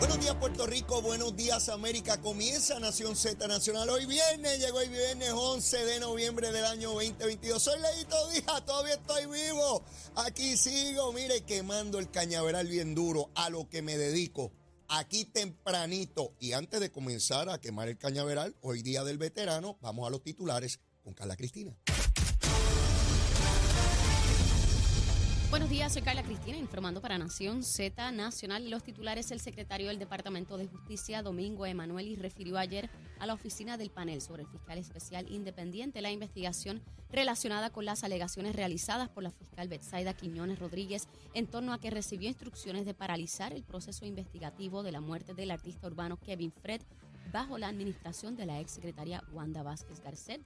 Buenos 0.00 0.18
días 0.18 0.34
Puerto 0.36 0.66
Rico, 0.66 1.02
buenos 1.02 1.36
días 1.36 1.68
América. 1.68 2.18
Comienza 2.22 2.80
Nación 2.80 3.14
Z 3.16 3.46
Nacional. 3.46 3.90
Hoy 3.90 4.06
viernes, 4.06 4.58
llegó 4.58 4.78
hoy 4.78 4.88
viernes 4.88 5.30
11 5.30 5.84
de 5.84 6.00
noviembre 6.00 6.50
del 6.52 6.64
año 6.64 6.92
2022. 6.92 7.62
Soy 7.62 7.78
Leito 7.78 8.30
Díaz, 8.30 8.64
todavía 8.64 8.94
estoy 8.94 9.26
vivo. 9.26 9.84
Aquí 10.16 10.56
sigo, 10.56 11.12
mire, 11.12 11.42
quemando 11.42 11.98
el 11.98 12.10
cañaveral 12.10 12.66
bien 12.66 12.94
duro 12.94 13.30
a 13.34 13.50
lo 13.50 13.68
que 13.68 13.82
me 13.82 13.98
dedico. 13.98 14.52
Aquí 14.88 15.26
tempranito. 15.26 16.32
Y 16.40 16.54
antes 16.54 16.80
de 16.80 16.90
comenzar 16.90 17.50
a 17.50 17.60
quemar 17.60 17.88
el 17.90 17.98
cañaveral, 17.98 18.56
hoy 18.62 18.80
día 18.80 19.04
del 19.04 19.18
veterano, 19.18 19.76
vamos 19.82 20.06
a 20.06 20.10
los 20.10 20.22
titulares 20.22 20.80
con 21.04 21.12
Carla 21.12 21.36
Cristina. 21.36 21.76
Buenos 25.50 25.68
días, 25.68 25.92
soy 25.92 26.02
Carla 26.02 26.22
Cristina 26.22 26.56
informando 26.56 27.00
para 27.00 27.18
Nación 27.18 27.64
Z 27.64 28.12
Nacional. 28.12 28.70
Los 28.70 28.84
titulares, 28.84 29.32
el 29.32 29.40
secretario 29.40 29.88
del 29.88 29.98
Departamento 29.98 30.56
de 30.56 30.68
Justicia, 30.68 31.24
Domingo 31.24 31.66
Emanueli, 31.66 32.14
refirió 32.14 32.56
ayer 32.56 32.88
a 33.18 33.26
la 33.26 33.34
oficina 33.34 33.76
del 33.76 33.90
panel 33.90 34.20
sobre 34.20 34.42
el 34.42 34.48
fiscal 34.48 34.78
especial 34.78 35.28
independiente 35.28 36.02
la 36.02 36.12
investigación 36.12 36.80
relacionada 37.10 37.70
con 37.70 37.84
las 37.84 38.04
alegaciones 38.04 38.54
realizadas 38.54 39.08
por 39.08 39.24
la 39.24 39.32
fiscal 39.32 39.66
Betsaida 39.66 40.14
Quiñones 40.14 40.60
Rodríguez 40.60 41.08
en 41.34 41.48
torno 41.48 41.72
a 41.72 41.80
que 41.80 41.90
recibió 41.90 42.28
instrucciones 42.28 42.86
de 42.86 42.94
paralizar 42.94 43.52
el 43.52 43.64
proceso 43.64 44.06
investigativo 44.06 44.84
de 44.84 44.92
la 44.92 45.00
muerte 45.00 45.34
del 45.34 45.50
artista 45.50 45.88
urbano 45.88 46.16
Kevin 46.16 46.52
Fred 46.52 46.80
bajo 47.32 47.58
la 47.58 47.66
administración 47.66 48.36
de 48.36 48.46
la 48.46 48.60
exsecretaria 48.60 49.24
Wanda 49.32 49.64
Vázquez 49.64 50.00
Garcet. 50.00 50.42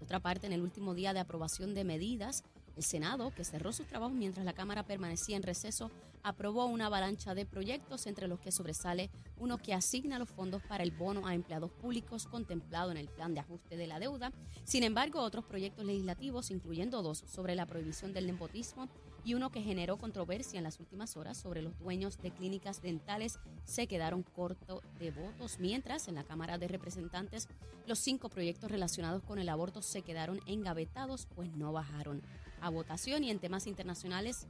Otra 0.00 0.20
parte, 0.20 0.46
en 0.46 0.52
el 0.52 0.62
último 0.62 0.94
día 0.94 1.12
de 1.12 1.20
aprobación 1.20 1.74
de 1.74 1.82
medidas, 1.82 2.44
el 2.76 2.82
Senado, 2.82 3.32
que 3.34 3.44
cerró 3.44 3.72
sus 3.72 3.86
trabajos 3.86 4.14
mientras 4.14 4.44
la 4.44 4.52
Cámara 4.52 4.84
permanecía 4.84 5.36
en 5.36 5.42
receso, 5.42 5.90
aprobó 6.22 6.66
una 6.66 6.86
avalancha 6.86 7.34
de 7.34 7.46
proyectos, 7.46 8.06
entre 8.06 8.28
los 8.28 8.40
que 8.40 8.52
sobresale 8.52 9.10
uno 9.38 9.58
que 9.58 9.74
asigna 9.74 10.18
los 10.18 10.28
fondos 10.28 10.62
para 10.62 10.84
el 10.84 10.92
bono 10.92 11.26
a 11.26 11.34
empleados 11.34 11.70
públicos 11.72 12.26
contemplado 12.26 12.90
en 12.90 12.96
el 12.96 13.08
plan 13.08 13.34
de 13.34 13.40
ajuste 13.40 13.76
de 13.76 13.86
la 13.86 13.98
deuda. 13.98 14.32
Sin 14.64 14.84
embargo, 14.84 15.20
otros 15.20 15.44
proyectos 15.44 15.84
legislativos, 15.84 16.50
incluyendo 16.50 17.02
dos 17.02 17.24
sobre 17.26 17.54
la 17.54 17.66
prohibición 17.66 18.12
del 18.12 18.26
nepotismo 18.26 18.88
y 19.24 19.34
uno 19.34 19.50
que 19.50 19.62
generó 19.62 19.96
controversia 19.98 20.58
en 20.58 20.64
las 20.64 20.80
últimas 20.80 21.16
horas 21.16 21.36
sobre 21.36 21.62
los 21.62 21.78
dueños 21.78 22.20
de 22.20 22.32
clínicas 22.32 22.82
dentales, 22.82 23.38
se 23.64 23.86
quedaron 23.86 24.22
cortos 24.22 24.82
de 24.98 25.10
votos, 25.10 25.58
mientras 25.60 26.08
en 26.08 26.16
la 26.16 26.24
Cámara 26.24 26.58
de 26.58 26.68
Representantes 26.68 27.48
los 27.86 27.98
cinco 27.98 28.28
proyectos 28.28 28.70
relacionados 28.70 29.22
con 29.22 29.38
el 29.38 29.48
aborto 29.48 29.82
se 29.82 30.02
quedaron 30.02 30.40
engavetados, 30.46 31.26
pues 31.34 31.52
no 31.56 31.72
bajaron 31.72 32.22
a 32.62 32.70
votación 32.70 33.24
y 33.24 33.30
en 33.30 33.38
temas 33.38 33.66
internacionales, 33.66 34.46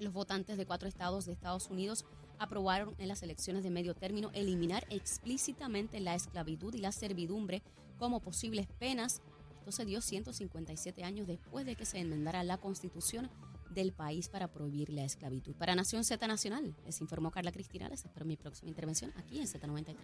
los 0.00 0.12
votantes 0.12 0.56
de 0.56 0.64
cuatro 0.64 0.88
estados 0.88 1.26
de 1.26 1.32
Estados 1.32 1.68
Unidos 1.68 2.06
aprobaron 2.38 2.94
en 2.98 3.08
las 3.08 3.22
elecciones 3.22 3.62
de 3.62 3.70
medio 3.70 3.94
término 3.94 4.30
eliminar 4.32 4.86
explícitamente 4.90 6.00
la 6.00 6.14
esclavitud 6.14 6.74
y 6.74 6.78
la 6.78 6.92
servidumbre 6.92 7.62
como 7.98 8.20
posibles 8.20 8.66
penas. 8.78 9.20
Esto 9.58 9.72
se 9.72 9.84
dio 9.84 10.00
157 10.00 11.04
años 11.04 11.26
después 11.26 11.66
de 11.66 11.76
que 11.76 11.84
se 11.84 11.98
enmendara 11.98 12.42
la 12.42 12.58
constitución 12.58 13.30
del 13.72 13.92
país 13.92 14.28
para 14.28 14.48
prohibir 14.48 14.90
la 14.90 15.04
esclavitud. 15.04 15.54
Para 15.56 15.74
Nación 15.74 16.04
Z 16.04 16.26
Nacional, 16.26 16.74
les 16.84 17.00
informó 17.00 17.30
Carla 17.30 17.52
Cristina. 17.52 17.88
Les 17.88 18.04
espero 18.04 18.26
mi 18.26 18.36
próxima 18.36 18.68
intervención 18.68 19.12
aquí 19.16 19.38
en 19.40 19.46
Z93. 19.46 19.96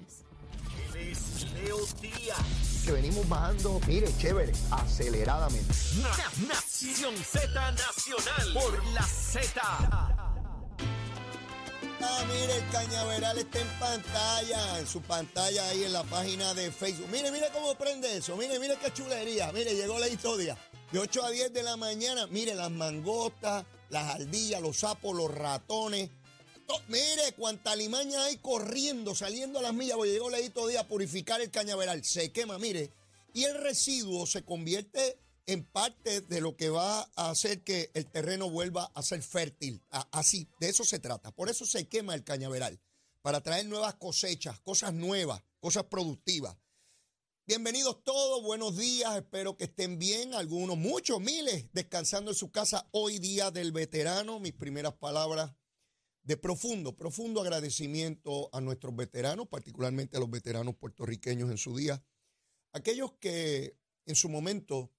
Él 0.95 1.09
es 1.09 1.53
Leo 1.53 1.79
Díaz. 2.01 2.83
Que 2.85 2.93
venimos 2.93 3.29
bajando, 3.29 3.81
mire, 3.87 4.09
chévere, 4.19 4.53
aceleradamente. 4.71 5.73
Na- 6.01 6.47
Nación 6.49 7.15
Z 7.17 7.73
Nacional 7.73 8.53
por 8.55 8.85
la 8.95 9.03
Z. 9.03 9.61
Ah, 12.01 12.25
mire, 12.29 12.57
el 12.57 12.69
cañaveral 12.71 13.39
está 13.39 13.61
en 13.61 13.69
pantalla, 13.81 14.79
en 14.79 14.87
su 14.87 15.01
pantalla 15.03 15.69
ahí 15.69 15.83
en 15.85 15.93
la 15.93 16.05
página 16.05 16.55
de 16.55 16.71
Facebook. 16.71 17.09
Mire, 17.11 17.31
mire 17.33 17.49
cómo 17.53 17.75
prende 17.75 18.17
eso. 18.17 18.37
Mire, 18.37 18.59
mire 18.61 18.77
qué 18.83 18.93
chulería. 18.93 19.51
Mire, 19.53 19.75
llegó 19.75 19.99
la 19.99 20.09
historia. 20.09 20.57
De 20.93 20.99
8 20.99 21.23
a 21.25 21.31
10 21.31 21.53
de 21.53 21.63
la 21.63 21.77
mañana, 21.77 22.27
mire, 22.29 22.55
las 22.55 22.71
mangostas, 22.71 23.67
las 23.91 24.15
ardillas, 24.15 24.61
los 24.63 24.79
sapos, 24.79 25.15
los 25.15 25.31
ratones. 25.33 26.11
To- 26.67 26.81
mire, 26.89 27.33
cuánta 27.37 27.77
limaña 27.77 28.25
hay 28.25 28.37
corriendo, 28.39 29.15
saliendo 29.15 29.59
a 29.59 29.63
las 29.63 29.75
millas. 29.75 29.97
Porque 29.97 30.13
llegó 30.13 30.31
Leito 30.31 30.67
Díaz 30.67 30.85
a 30.85 30.89
purificar 30.89 31.41
el 31.41 31.51
cañaveral. 31.51 32.05
Se 32.05 32.33
quema, 32.33 32.59
mire. 32.59 32.91
Y 33.35 33.45
el 33.45 33.55
residuo 33.61 34.27
se 34.27 34.45
convierte 34.45 35.19
en 35.47 35.65
parte 35.65 36.23
de 36.23 36.41
lo 36.41 36.57
que 36.57 36.71
va 36.71 37.11
a 37.17 37.31
hacer 37.31 37.63
que 37.63 37.91
el 37.95 38.07
terreno 38.07 38.51
vuelva 38.51 38.91
a 38.95 39.03
ser 39.03 39.23
fértil. 39.23 39.83
Así, 39.91 40.49
de 40.61 40.69
eso 40.71 40.85
se 40.85 40.99
trata. 40.99 41.31
Por 41.33 41.51
eso 41.51 41.65
se 41.67 41.87
quema 41.89 42.15
el 42.15 42.25
cañaveral, 42.25 42.81
para 43.23 43.43
traer 43.43 43.67
nuevas 43.67 43.95
cosechas, 43.95 44.59
cosas 44.61 44.93
nuevas, 44.95 45.43
cosas 45.61 45.85
productivas. 45.85 46.57
Bienvenidos 47.49 48.05
todos, 48.05 48.43
buenos 48.43 48.77
días, 48.77 49.17
espero 49.17 49.57
que 49.57 49.65
estén 49.65 49.99
bien, 49.99 50.35
algunos, 50.35 50.77
muchos, 50.77 51.19
miles, 51.19 51.73
descansando 51.73 52.31
en 52.31 52.37
su 52.37 52.51
casa 52.51 52.87
hoy 52.93 53.19
día 53.21 53.51
del 53.51 53.73
veterano. 53.73 54.39
Mis 54.39 54.53
primeras 54.53 54.93
palabras 54.93 55.57
de 56.23 56.37
profundo, 56.37 56.95
profundo 56.95 57.41
agradecimiento 57.41 58.55
a 58.55 58.61
nuestros 58.61 58.95
veteranos, 58.95 59.49
particularmente 59.49 60.19
a 60.19 60.21
los 60.21 60.29
veteranos 60.29 60.77
puertorriqueños 60.77 61.51
en 61.51 61.57
su 61.57 61.75
día, 61.75 62.05
aquellos 62.75 63.13
que 63.15 63.79
en 64.05 64.15
su 64.15 64.29
momento 64.29 64.93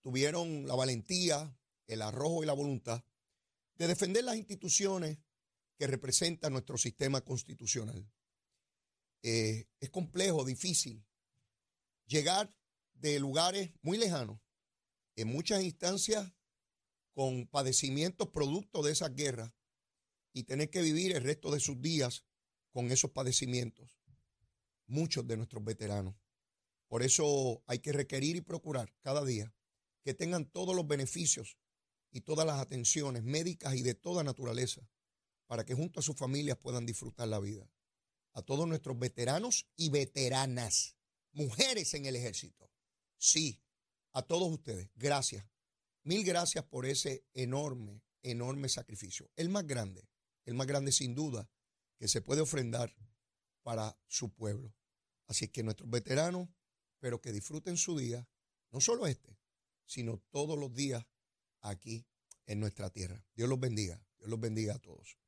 tuvieron 0.00 0.66
la 0.66 0.74
valentía, 0.74 1.54
el 1.86 2.00
arrojo 2.00 2.42
y 2.42 2.46
la 2.46 2.54
voluntad 2.54 3.04
de 3.74 3.88
defender 3.88 4.24
las 4.24 4.36
instituciones 4.36 5.18
que 5.76 5.86
representan 5.86 6.54
nuestro 6.54 6.78
sistema 6.78 7.20
constitucional. 7.20 8.10
Eh, 9.22 9.68
es 9.80 9.90
complejo, 9.90 10.46
difícil 10.46 11.04
llegar 12.12 12.54
de 12.92 13.18
lugares 13.18 13.72
muy 13.80 13.96
lejanos, 13.96 14.38
en 15.16 15.28
muchas 15.28 15.62
instancias 15.62 16.30
con 17.14 17.46
padecimientos 17.46 18.28
producto 18.28 18.82
de 18.82 18.92
esas 18.92 19.14
guerras 19.14 19.52
y 20.34 20.44
tener 20.44 20.70
que 20.70 20.82
vivir 20.82 21.16
el 21.16 21.22
resto 21.22 21.50
de 21.50 21.60
sus 21.60 21.80
días 21.80 22.24
con 22.70 22.90
esos 22.90 23.10
padecimientos. 23.10 23.98
Muchos 24.86 25.26
de 25.26 25.36
nuestros 25.36 25.64
veteranos. 25.64 26.14
Por 26.86 27.02
eso 27.02 27.62
hay 27.66 27.78
que 27.78 27.92
requerir 27.92 28.36
y 28.36 28.42
procurar 28.42 28.94
cada 29.00 29.24
día 29.24 29.54
que 30.02 30.12
tengan 30.12 30.44
todos 30.44 30.76
los 30.76 30.86
beneficios 30.86 31.56
y 32.10 32.20
todas 32.20 32.46
las 32.46 32.60
atenciones 32.60 33.22
médicas 33.22 33.74
y 33.74 33.82
de 33.82 33.94
toda 33.94 34.22
naturaleza 34.22 34.86
para 35.46 35.64
que 35.64 35.74
junto 35.74 36.00
a 36.00 36.02
sus 36.02 36.16
familias 36.16 36.58
puedan 36.58 36.84
disfrutar 36.84 37.28
la 37.28 37.40
vida. 37.40 37.70
A 38.34 38.42
todos 38.42 38.66
nuestros 38.66 38.98
veteranos 38.98 39.66
y 39.76 39.90
veteranas, 39.90 40.96
mujeres 41.32 41.94
en 41.94 42.06
el 42.06 42.16
ejército. 42.16 42.70
Sí, 43.16 43.62
a 44.12 44.22
todos 44.22 44.50
ustedes, 44.50 44.90
gracias. 44.94 45.46
Mil 46.04 46.24
gracias 46.24 46.64
por 46.64 46.86
ese 46.86 47.24
enorme, 47.32 48.02
enorme 48.22 48.68
sacrificio. 48.68 49.30
El 49.36 49.48
más 49.48 49.66
grande, 49.66 50.08
el 50.44 50.54
más 50.54 50.66
grande 50.66 50.92
sin 50.92 51.14
duda 51.14 51.48
que 51.96 52.08
se 52.08 52.20
puede 52.20 52.40
ofrendar 52.40 52.94
para 53.62 53.96
su 54.08 54.32
pueblo. 54.34 54.74
Así 55.26 55.48
que 55.48 55.62
nuestros 55.62 55.88
veteranos, 55.88 56.48
pero 56.98 57.20
que 57.20 57.32
disfruten 57.32 57.76
su 57.76 57.96
día, 57.96 58.28
no 58.70 58.80
solo 58.80 59.06
este, 59.06 59.38
sino 59.86 60.18
todos 60.30 60.58
los 60.58 60.74
días 60.74 61.06
aquí 61.60 62.06
en 62.46 62.60
nuestra 62.60 62.90
tierra. 62.90 63.24
Dios 63.34 63.48
los 63.48 63.60
bendiga, 63.60 64.04
Dios 64.18 64.30
los 64.30 64.40
bendiga 64.40 64.74
a 64.74 64.78
todos. 64.78 65.18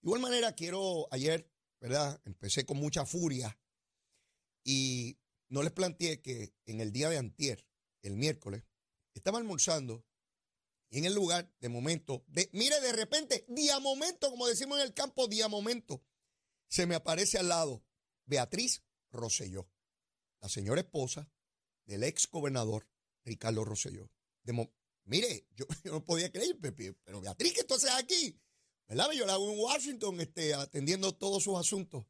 De 0.00 0.06
igual 0.06 0.20
manera, 0.20 0.54
quiero 0.54 1.08
ayer, 1.10 1.50
¿verdad? 1.80 2.20
Empecé 2.24 2.64
con 2.64 2.78
mucha 2.78 3.04
furia 3.04 3.58
y 4.64 5.18
no 5.50 5.62
les 5.62 5.72
planteé 5.72 6.22
que 6.22 6.54
en 6.64 6.80
el 6.80 6.92
día 6.92 7.10
de 7.10 7.18
antier, 7.18 7.66
el 8.02 8.16
miércoles, 8.16 8.64
estaba 9.12 9.38
almorzando 9.38 10.06
y 10.88 10.98
en 10.98 11.04
el 11.04 11.14
lugar, 11.14 11.52
de 11.60 11.68
momento, 11.68 12.24
de, 12.26 12.48
mire, 12.52 12.80
de 12.80 12.92
repente, 12.92 13.44
día 13.48 13.78
momento, 13.78 14.30
como 14.30 14.48
decimos 14.48 14.78
en 14.78 14.86
el 14.86 14.94
campo, 14.94 15.28
día 15.28 15.46
momento, 15.46 16.02
se 16.66 16.86
me 16.86 16.94
aparece 16.94 17.38
al 17.38 17.48
lado 17.48 17.84
Beatriz 18.24 18.82
Rosselló, 19.10 19.68
la 20.40 20.48
señora 20.48 20.80
esposa 20.80 21.30
del 21.84 22.02
ex 22.02 22.28
gobernador 22.28 22.88
Ricardo 23.24 23.64
Rosselló. 23.64 24.10
De 24.42 24.52
mire, 25.04 25.46
yo, 25.54 25.66
no 25.84 26.04
podía 26.04 26.32
creer, 26.32 26.58
pero 27.04 27.20
Beatriz, 27.20 27.52
¿qué 27.52 27.64
tú 27.64 27.74
haces 27.74 27.90
aquí? 27.90 28.40
¿verdad? 28.90 29.12
Yo 29.12 29.24
la 29.24 29.34
hago 29.34 29.52
en 29.52 29.58
Washington, 29.58 30.20
este, 30.20 30.52
atendiendo 30.52 31.14
todos 31.14 31.44
sus 31.44 31.56
asuntos. 31.56 32.04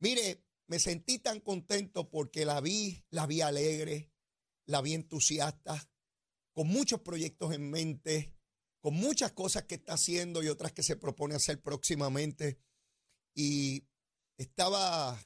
Mire, 0.00 0.42
me 0.70 0.78
sentí 0.78 1.18
tan 1.18 1.40
contento 1.40 2.08
porque 2.08 2.44
la 2.44 2.60
vi, 2.60 3.04
la 3.10 3.26
vi 3.26 3.40
alegre, 3.40 4.12
la 4.66 4.80
vi 4.80 4.94
entusiasta, 4.94 5.90
con 6.52 6.68
muchos 6.68 7.00
proyectos 7.00 7.52
en 7.52 7.68
mente, 7.72 8.36
con 8.80 8.94
muchas 8.94 9.32
cosas 9.32 9.64
que 9.64 9.74
está 9.74 9.94
haciendo 9.94 10.44
y 10.44 10.48
otras 10.48 10.70
que 10.70 10.84
se 10.84 10.94
propone 10.94 11.34
hacer 11.34 11.60
próximamente. 11.60 12.60
Y 13.34 13.84
estaba 14.38 15.20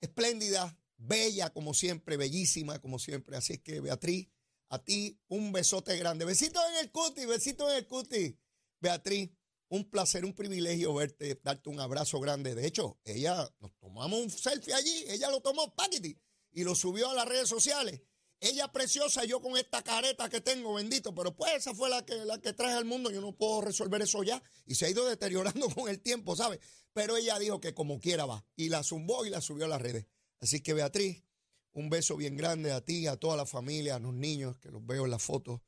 espléndida, 0.00 0.76
bella 0.96 1.50
como 1.50 1.72
siempre, 1.72 2.16
bellísima 2.16 2.80
como 2.80 2.98
siempre. 2.98 3.36
Así 3.36 3.58
que 3.58 3.78
Beatriz, 3.78 4.28
a 4.70 4.82
ti 4.82 5.20
un 5.28 5.52
besote 5.52 5.96
grande. 5.96 6.24
Besito 6.24 6.58
en 6.70 6.84
el 6.84 6.90
cuti, 6.90 7.26
besito 7.26 7.70
en 7.70 7.76
el 7.76 7.86
cuti. 7.86 8.36
Beatriz, 8.80 9.30
un 9.68 9.88
placer, 9.90 10.24
un 10.24 10.34
privilegio 10.34 10.94
verte, 10.94 11.40
darte 11.42 11.68
un 11.68 11.80
abrazo 11.80 12.20
grande. 12.20 12.54
De 12.54 12.66
hecho, 12.66 12.98
ella, 13.04 13.48
nos 13.60 13.76
tomamos 13.78 14.20
un 14.20 14.30
selfie 14.30 14.74
allí, 14.74 15.04
ella 15.08 15.30
lo 15.30 15.40
tomó 15.40 15.74
paquiti 15.74 16.16
y 16.52 16.64
lo 16.64 16.74
subió 16.74 17.10
a 17.10 17.14
las 17.14 17.26
redes 17.26 17.48
sociales. 17.48 18.00
Ella 18.40 18.70
preciosa, 18.70 19.24
yo 19.24 19.40
con 19.40 19.56
esta 19.56 19.82
careta 19.82 20.28
que 20.28 20.40
tengo, 20.40 20.74
bendito, 20.74 21.14
pero 21.14 21.34
pues 21.34 21.54
esa 21.54 21.74
fue 21.74 21.88
la 21.88 22.04
que, 22.04 22.14
la 22.26 22.38
que 22.40 22.52
traje 22.52 22.74
al 22.74 22.84
mundo, 22.84 23.10
yo 23.10 23.20
no 23.20 23.32
puedo 23.32 23.62
resolver 23.62 24.02
eso 24.02 24.22
ya. 24.22 24.42
Y 24.66 24.74
se 24.74 24.86
ha 24.86 24.90
ido 24.90 25.06
deteriorando 25.06 25.68
con 25.74 25.88
el 25.88 26.00
tiempo, 26.00 26.36
¿sabes? 26.36 26.60
Pero 26.92 27.16
ella 27.16 27.38
dijo 27.38 27.60
que 27.60 27.74
como 27.74 27.98
quiera 27.98 28.26
va. 28.26 28.44
Y 28.54 28.68
la 28.68 28.82
zumbó 28.82 29.24
y 29.24 29.30
la 29.30 29.40
subió 29.40 29.64
a 29.64 29.68
las 29.68 29.80
redes. 29.80 30.06
Así 30.40 30.60
que 30.60 30.74
Beatriz, 30.74 31.24
un 31.72 31.88
beso 31.88 32.16
bien 32.16 32.36
grande 32.36 32.72
a 32.72 32.82
ti, 32.82 33.06
a 33.06 33.16
toda 33.16 33.36
la 33.36 33.46
familia, 33.46 33.96
a 33.96 33.98
los 33.98 34.12
niños 34.12 34.58
que 34.58 34.70
los 34.70 34.84
veo 34.84 35.06
en 35.06 35.10
las 35.10 35.22
fotos. 35.22 35.60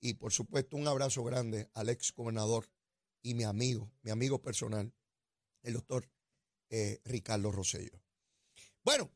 Y 0.00 0.14
por 0.14 0.32
supuesto 0.32 0.76
un 0.76 0.88
abrazo 0.88 1.22
grande 1.22 1.68
al 1.74 1.90
ex 1.90 2.12
gobernador 2.14 2.68
y 3.22 3.34
mi 3.34 3.44
amigo, 3.44 3.92
mi 4.02 4.10
amigo 4.10 4.42
personal, 4.42 4.92
el 5.62 5.74
doctor 5.74 6.10
eh, 6.70 7.00
Ricardo 7.04 7.50
Rosello. 7.52 8.02
Bueno, 8.84 9.10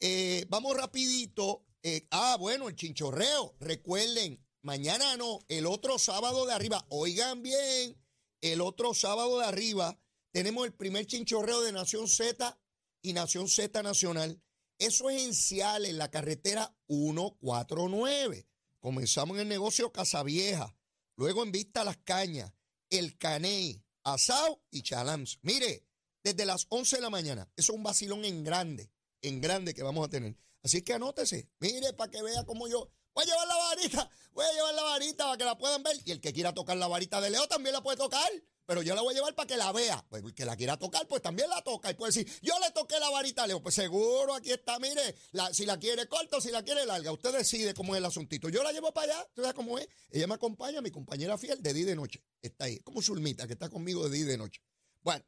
eh, 0.00 0.44
vamos 0.48 0.76
rapidito. 0.76 1.64
Eh, 1.82 2.06
ah, 2.10 2.36
bueno, 2.38 2.68
el 2.68 2.76
chinchorreo. 2.76 3.56
Recuerden, 3.60 4.44
mañana 4.62 5.16
no, 5.16 5.40
el 5.48 5.66
otro 5.66 5.98
sábado 5.98 6.46
de 6.46 6.52
arriba. 6.52 6.84
Oigan 6.90 7.42
bien, 7.42 7.96
el 8.40 8.60
otro 8.60 8.92
sábado 8.92 9.38
de 9.38 9.46
arriba 9.46 9.98
tenemos 10.32 10.66
el 10.66 10.74
primer 10.74 11.06
chinchorreo 11.06 11.62
de 11.62 11.72
Nación 11.72 12.08
Z 12.08 12.58
y 13.00 13.12
Nación 13.14 13.48
Z 13.48 13.82
Nacional. 13.82 14.42
Eso 14.78 15.08
es 15.08 15.22
en 15.22 15.32
Cial, 15.32 15.86
en 15.86 15.96
la 15.96 16.10
carretera 16.10 16.76
149. 16.88 18.46
Comenzamos 18.80 19.36
en 19.36 19.42
el 19.42 19.48
negocio 19.48 19.92
Casavieja, 19.92 20.76
luego 21.16 21.42
en 21.42 21.52
Vista 21.52 21.84
Las 21.84 21.96
Cañas, 21.96 22.52
El 22.90 23.16
Caney, 23.18 23.82
Asao 24.04 24.62
y 24.70 24.82
Chalams. 24.82 25.38
Mire, 25.42 25.84
desde 26.22 26.44
las 26.44 26.66
11 26.68 26.96
de 26.96 27.02
la 27.02 27.10
mañana, 27.10 27.48
eso 27.56 27.72
es 27.72 27.76
un 27.76 27.82
vacilón 27.82 28.24
en 28.24 28.44
grande, 28.44 28.90
en 29.22 29.40
grande 29.40 29.74
que 29.74 29.82
vamos 29.82 30.06
a 30.06 30.10
tener. 30.10 30.36
Así 30.62 30.82
que 30.82 30.94
anótese, 30.94 31.48
mire 31.60 31.92
para 31.92 32.10
que 32.10 32.22
vea 32.22 32.44
cómo 32.44 32.66
yo 32.66 32.90
voy 33.14 33.24
a 33.24 33.26
llevar 33.26 33.46
la 33.46 33.56
varita, 33.56 34.10
voy 34.32 34.44
a 34.44 34.52
llevar 34.52 34.74
la 34.74 34.82
varita 34.82 35.24
para 35.24 35.36
que 35.36 35.44
la 35.44 35.58
puedan 35.58 35.82
ver. 35.82 35.96
Y 36.04 36.10
el 36.10 36.20
que 36.20 36.32
quiera 36.32 36.52
tocar 36.52 36.76
la 36.76 36.88
varita 36.88 37.20
de 37.20 37.30
Leo 37.30 37.46
también 37.46 37.72
la 37.72 37.82
puede 37.82 37.96
tocar 37.96 38.28
pero 38.66 38.82
yo 38.82 38.94
la 38.94 39.02
voy 39.02 39.14
a 39.14 39.16
llevar 39.16 39.34
para 39.34 39.46
que 39.46 39.56
la 39.56 39.72
vea. 39.72 40.04
Pues 40.10 40.22
el 40.22 40.34
que 40.34 40.44
la 40.44 40.56
quiera 40.56 40.76
tocar, 40.76 41.06
pues 41.06 41.22
también 41.22 41.48
la 41.48 41.62
toca. 41.62 41.90
Y 41.90 41.94
puede 41.94 42.12
decir, 42.12 42.40
yo 42.42 42.52
le 42.58 42.70
toqué 42.72 42.98
la 42.98 43.08
varita, 43.10 43.46
Leo. 43.46 43.62
Pues 43.62 43.76
seguro, 43.76 44.34
aquí 44.34 44.50
está, 44.50 44.78
mire, 44.78 45.14
si 45.52 45.64
la 45.64 45.78
quiere 45.78 46.08
corta 46.08 46.38
o 46.38 46.40
si 46.40 46.50
la 46.50 46.62
quiere 46.64 46.84
larga. 46.84 47.12
Usted 47.12 47.32
decide 47.32 47.72
cómo 47.74 47.94
es 47.94 48.00
el 48.00 48.04
asuntito. 48.04 48.48
Yo 48.48 48.62
la 48.62 48.72
llevo 48.72 48.92
para 48.92 49.12
allá, 49.12 49.30
¿tú 49.34 49.42
sabes 49.42 49.54
cómo 49.54 49.78
es? 49.78 49.88
Ella 50.10 50.26
me 50.26 50.34
acompaña, 50.34 50.80
mi 50.80 50.90
compañera 50.90 51.38
fiel, 51.38 51.62
de 51.62 51.72
día 51.72 51.82
y 51.84 51.86
de 51.86 51.96
noche. 51.96 52.22
Está 52.42 52.64
ahí, 52.64 52.78
como 52.80 53.00
Zulmita, 53.00 53.46
que 53.46 53.52
está 53.52 53.68
conmigo 53.68 54.08
de 54.08 54.10
día 54.10 54.24
y 54.24 54.28
de 54.28 54.38
noche. 54.38 54.60
Bueno, 55.02 55.24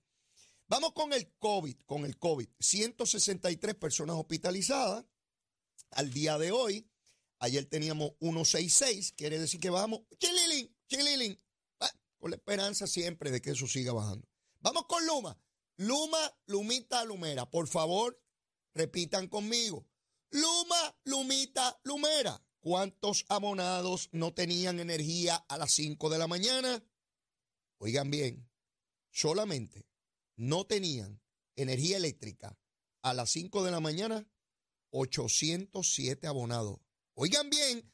vamos 0.67 0.93
con 0.93 1.13
el 1.13 1.33
COVID, 1.39 1.77
con 1.87 2.05
el 2.05 2.19
COVID. 2.19 2.49
163 2.59 3.75
personas 3.77 4.17
hospitalizadas 4.17 5.05
al 5.93 6.13
día 6.13 6.39
de 6.39 6.51
hoy. 6.51 6.91
Ayer 7.41 7.67
teníamos 7.67 8.15
166, 8.19 9.13
quiere 9.13 9.39
decir 9.39 9.61
que 9.61 9.71
vamos, 9.71 10.01
chililín, 10.19 10.77
chililín, 10.89 11.41
con 12.19 12.31
la 12.31 12.37
esperanza 12.37 12.87
siempre 12.87 13.31
de 13.31 13.41
que 13.41 13.51
eso 13.51 13.67
siga 13.67 13.93
bajando. 13.93 14.29
Vamos 14.61 14.85
con 14.87 15.07
Luma. 15.07 15.41
Luma, 15.77 16.19
Lumita, 16.47 17.05
Lumera. 17.05 17.49
Por 17.51 17.69
favor, 17.69 18.21
repitan 18.75 19.29
conmigo. 19.29 19.87
Luma, 20.31 20.97
Lumita, 21.05 21.81
Lumera. 21.85 22.43
¿Cuántos 22.61 23.25
abonados 23.29 24.09
no 24.13 24.35
tenían 24.35 24.81
energía 24.81 25.37
a 25.37 25.57
las 25.57 25.73
5 25.73 26.11
de 26.11 26.19
la 26.19 26.27
mañana? 26.27 26.85
Oigan 27.79 28.11
bien, 28.11 28.51
solamente 29.11 29.87
no 30.35 30.67
tenían 30.67 31.23
energía 31.55 31.97
eléctrica 31.97 32.59
a 33.03 33.15
las 33.15 33.31
5 33.31 33.63
de 33.63 33.71
la 33.71 33.81
mañana 33.81 34.29
807 34.91 36.27
abonados. 36.27 36.81
Oigan 37.15 37.49
bien, 37.51 37.93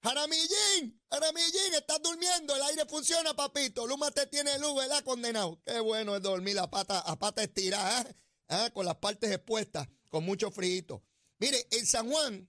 Jaramillín, 0.00 1.02
Jaramillín, 1.10 1.74
estás 1.74 2.00
durmiendo, 2.00 2.54
el 2.54 2.62
aire 2.62 2.86
funciona, 2.86 3.34
papito. 3.34 3.84
Luma 3.84 4.12
te 4.12 4.28
tiene 4.28 4.56
luz, 4.60 4.76
¿verdad, 4.76 5.02
condenado? 5.02 5.60
Qué 5.64 5.80
bueno 5.80 6.14
es 6.14 6.22
dormir 6.22 6.56
a 6.60 6.70
pata, 6.70 7.00
a 7.00 7.18
pata 7.18 7.42
estirada, 7.42 8.02
¿eh? 8.02 8.14
¿Ah? 8.48 8.70
con 8.72 8.86
las 8.86 8.94
partes 8.96 9.32
expuestas, 9.32 9.88
con 10.08 10.24
mucho 10.24 10.52
frío. 10.52 11.02
Mire, 11.40 11.66
en 11.72 11.84
San 11.84 12.08
Juan 12.08 12.48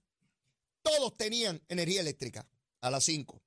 todos 0.83 1.17
tenían 1.17 1.59
energía 1.69 2.01
eléctrica 2.01 2.47
a 2.81 2.91
las 2.91 3.03
5. 3.05 3.41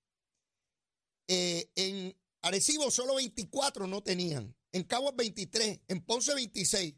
Eh, 1.29 1.71
en 1.77 2.19
Arecibo 2.43 2.91
solo 2.91 3.15
24 3.15 3.87
no 3.87 4.03
tenían. 4.03 4.53
En 4.73 4.83
Caguas 4.83 5.15
23, 5.15 5.83
en 5.87 6.05
Ponce 6.05 6.35
26, 6.35 6.97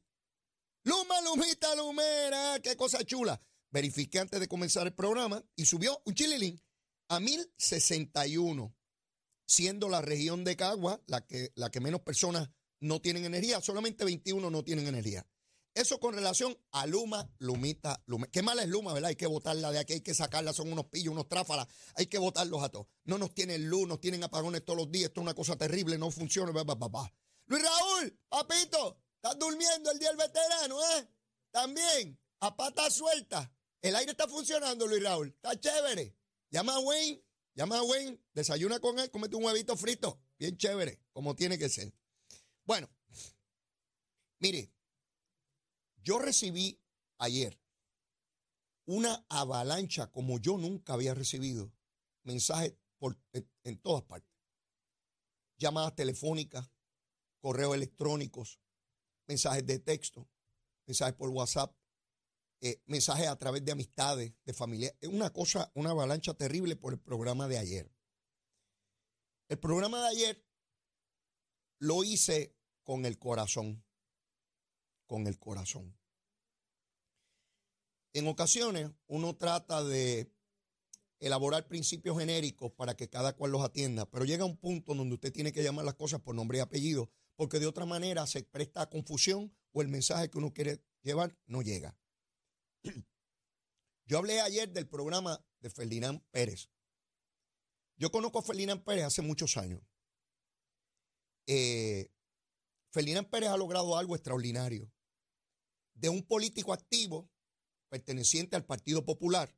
Luma, 0.84 1.20
Lumita, 1.20 1.74
Lumera, 1.76 2.58
qué 2.60 2.76
cosa 2.76 3.04
chula. 3.04 3.40
Verifiqué 3.70 4.18
antes 4.18 4.40
de 4.40 4.48
comenzar 4.48 4.86
el 4.86 4.94
programa 4.94 5.44
y 5.54 5.64
subió 5.64 6.02
un 6.04 6.14
chililín 6.14 6.60
a 7.08 7.20
1061, 7.20 8.74
siendo 9.46 9.88
la 9.88 10.00
región 10.02 10.42
de 10.42 10.56
Cagua 10.56 11.00
la 11.06 11.24
que, 11.24 11.52
la 11.54 11.70
que 11.70 11.80
menos 11.80 12.00
personas 12.00 12.50
no 12.80 13.00
tienen 13.00 13.24
energía, 13.24 13.60
solamente 13.60 14.04
21 14.04 14.50
no 14.50 14.64
tienen 14.64 14.88
energía. 14.88 15.24
Eso 15.74 16.00
con 16.00 16.14
relación 16.14 16.58
a 16.72 16.86
Luma, 16.86 17.30
Lumita, 17.38 18.02
Luma. 18.06 18.26
Qué 18.26 18.42
mala 18.42 18.64
es 18.64 18.68
Luma, 18.68 18.92
¿verdad? 18.92 19.10
Hay 19.10 19.16
que 19.16 19.26
votarla 19.26 19.70
de 19.70 19.78
aquí, 19.78 19.94
hay 19.94 20.00
que 20.00 20.14
sacarla, 20.14 20.52
son 20.52 20.70
unos 20.70 20.86
pillos, 20.86 21.12
unos 21.12 21.28
tráfalas, 21.28 21.68
hay 21.94 22.06
que 22.06 22.18
votarlos 22.18 22.62
a 22.62 22.68
todos. 22.70 22.88
No 23.04 23.18
nos 23.18 23.32
tienen 23.34 23.68
luz, 23.68 23.86
nos 23.86 24.00
tienen 24.00 24.24
apagones 24.24 24.64
todos 24.64 24.78
los 24.78 24.90
días, 24.90 25.06
esto 25.06 25.20
es 25.20 25.22
una 25.22 25.34
cosa 25.34 25.56
terrible, 25.56 25.96
no 25.96 26.10
funciona. 26.10 26.52
Luis 26.52 27.62
Raúl, 27.62 28.18
papito, 28.28 28.98
Estás 29.22 29.38
durmiendo 29.38 29.92
el 29.92 30.00
día 30.00 30.08
del 30.08 30.16
veterano, 30.16 30.82
¿eh? 30.82 31.08
También, 31.52 32.18
a 32.40 32.56
pata 32.56 32.90
suelta. 32.90 33.54
El 33.80 33.94
aire 33.94 34.10
está 34.10 34.26
funcionando, 34.26 34.84
Luis 34.84 35.00
Raúl. 35.00 35.28
Está 35.28 35.58
chévere. 35.60 36.16
Llama 36.50 36.74
a 36.74 36.80
Wayne, 36.80 37.22
llama 37.54 37.78
a 37.78 37.82
Wayne, 37.84 38.20
desayuna 38.32 38.80
con 38.80 38.98
él, 38.98 39.12
comete 39.12 39.36
un 39.36 39.44
huevito 39.44 39.76
frito. 39.76 40.20
Bien 40.40 40.56
chévere, 40.56 41.00
como 41.12 41.36
tiene 41.36 41.56
que 41.56 41.68
ser. 41.68 41.94
Bueno, 42.64 42.90
mire, 44.40 44.72
yo 46.02 46.18
recibí 46.18 46.82
ayer 47.18 47.60
una 48.86 49.24
avalancha 49.28 50.10
como 50.10 50.40
yo 50.40 50.58
nunca 50.58 50.94
había 50.94 51.14
recibido 51.14 51.72
mensajes 52.24 52.74
por, 52.98 53.16
en 53.32 53.78
todas 53.78 54.02
partes. 54.02 54.34
Llamadas 55.58 55.94
telefónicas, 55.94 56.68
correos 57.38 57.76
electrónicos, 57.76 58.58
mensajes 59.26 59.66
de 59.66 59.78
texto, 59.78 60.28
mensajes 60.86 61.14
por 61.14 61.30
WhatsApp, 61.30 61.74
eh, 62.60 62.80
mensajes 62.86 63.26
a 63.26 63.36
través 63.36 63.64
de 63.64 63.72
amistades, 63.72 64.32
de 64.44 64.52
familia. 64.52 64.94
Es 65.00 65.08
una 65.08 65.30
cosa, 65.30 65.70
una 65.74 65.90
avalancha 65.90 66.34
terrible 66.34 66.76
por 66.76 66.92
el 66.92 67.00
programa 67.00 67.48
de 67.48 67.58
ayer. 67.58 67.90
El 69.48 69.58
programa 69.58 70.00
de 70.02 70.08
ayer 70.08 70.46
lo 71.78 72.04
hice 72.04 72.56
con 72.84 73.04
el 73.04 73.18
corazón, 73.18 73.84
con 75.06 75.26
el 75.26 75.38
corazón. 75.38 75.98
En 78.12 78.28
ocasiones 78.28 78.90
uno 79.08 79.36
trata 79.36 79.82
de 79.82 80.32
elaborar 81.18 81.66
principios 81.66 82.18
genéricos 82.18 82.72
para 82.72 82.96
que 82.96 83.08
cada 83.08 83.34
cual 83.34 83.52
los 83.52 83.62
atienda, 83.62 84.08
pero 84.10 84.24
llega 84.24 84.44
un 84.44 84.56
punto 84.56 84.94
donde 84.94 85.14
usted 85.14 85.32
tiene 85.32 85.52
que 85.52 85.62
llamar 85.62 85.84
las 85.84 85.94
cosas 85.94 86.20
por 86.20 86.34
nombre 86.34 86.58
y 86.58 86.60
apellido 86.60 87.10
porque 87.42 87.58
de 87.58 87.66
otra 87.66 87.86
manera 87.86 88.24
se 88.28 88.44
presta 88.44 88.88
confusión 88.88 89.52
o 89.72 89.82
el 89.82 89.88
mensaje 89.88 90.30
que 90.30 90.38
uno 90.38 90.54
quiere 90.54 90.80
llevar 91.02 91.36
no 91.46 91.60
llega. 91.60 91.98
Yo 94.06 94.18
hablé 94.18 94.40
ayer 94.40 94.72
del 94.72 94.86
programa 94.86 95.44
de 95.58 95.68
Ferdinand 95.68 96.22
Pérez. 96.30 96.70
Yo 97.96 98.12
conozco 98.12 98.38
a 98.38 98.42
Ferdinand 98.42 98.84
Pérez 98.84 99.06
hace 99.06 99.22
muchos 99.22 99.56
años. 99.56 99.82
Eh, 101.48 102.12
Ferdinand 102.92 103.28
Pérez 103.28 103.48
ha 103.48 103.56
logrado 103.56 103.98
algo 103.98 104.14
extraordinario. 104.14 104.92
De 105.94 106.10
un 106.10 106.22
político 106.22 106.72
activo, 106.72 107.28
perteneciente 107.88 108.54
al 108.54 108.64
Partido 108.64 109.04
Popular, 109.04 109.52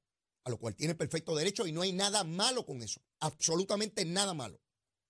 a 0.44 0.48
lo 0.48 0.58
cual 0.58 0.74
tiene 0.74 0.94
perfecto 0.94 1.36
derecho 1.36 1.66
y 1.66 1.72
no 1.72 1.82
hay 1.82 1.92
nada 1.92 2.24
malo 2.24 2.64
con 2.64 2.80
eso, 2.80 3.02
absolutamente 3.20 4.06
nada 4.06 4.32
malo. 4.32 4.58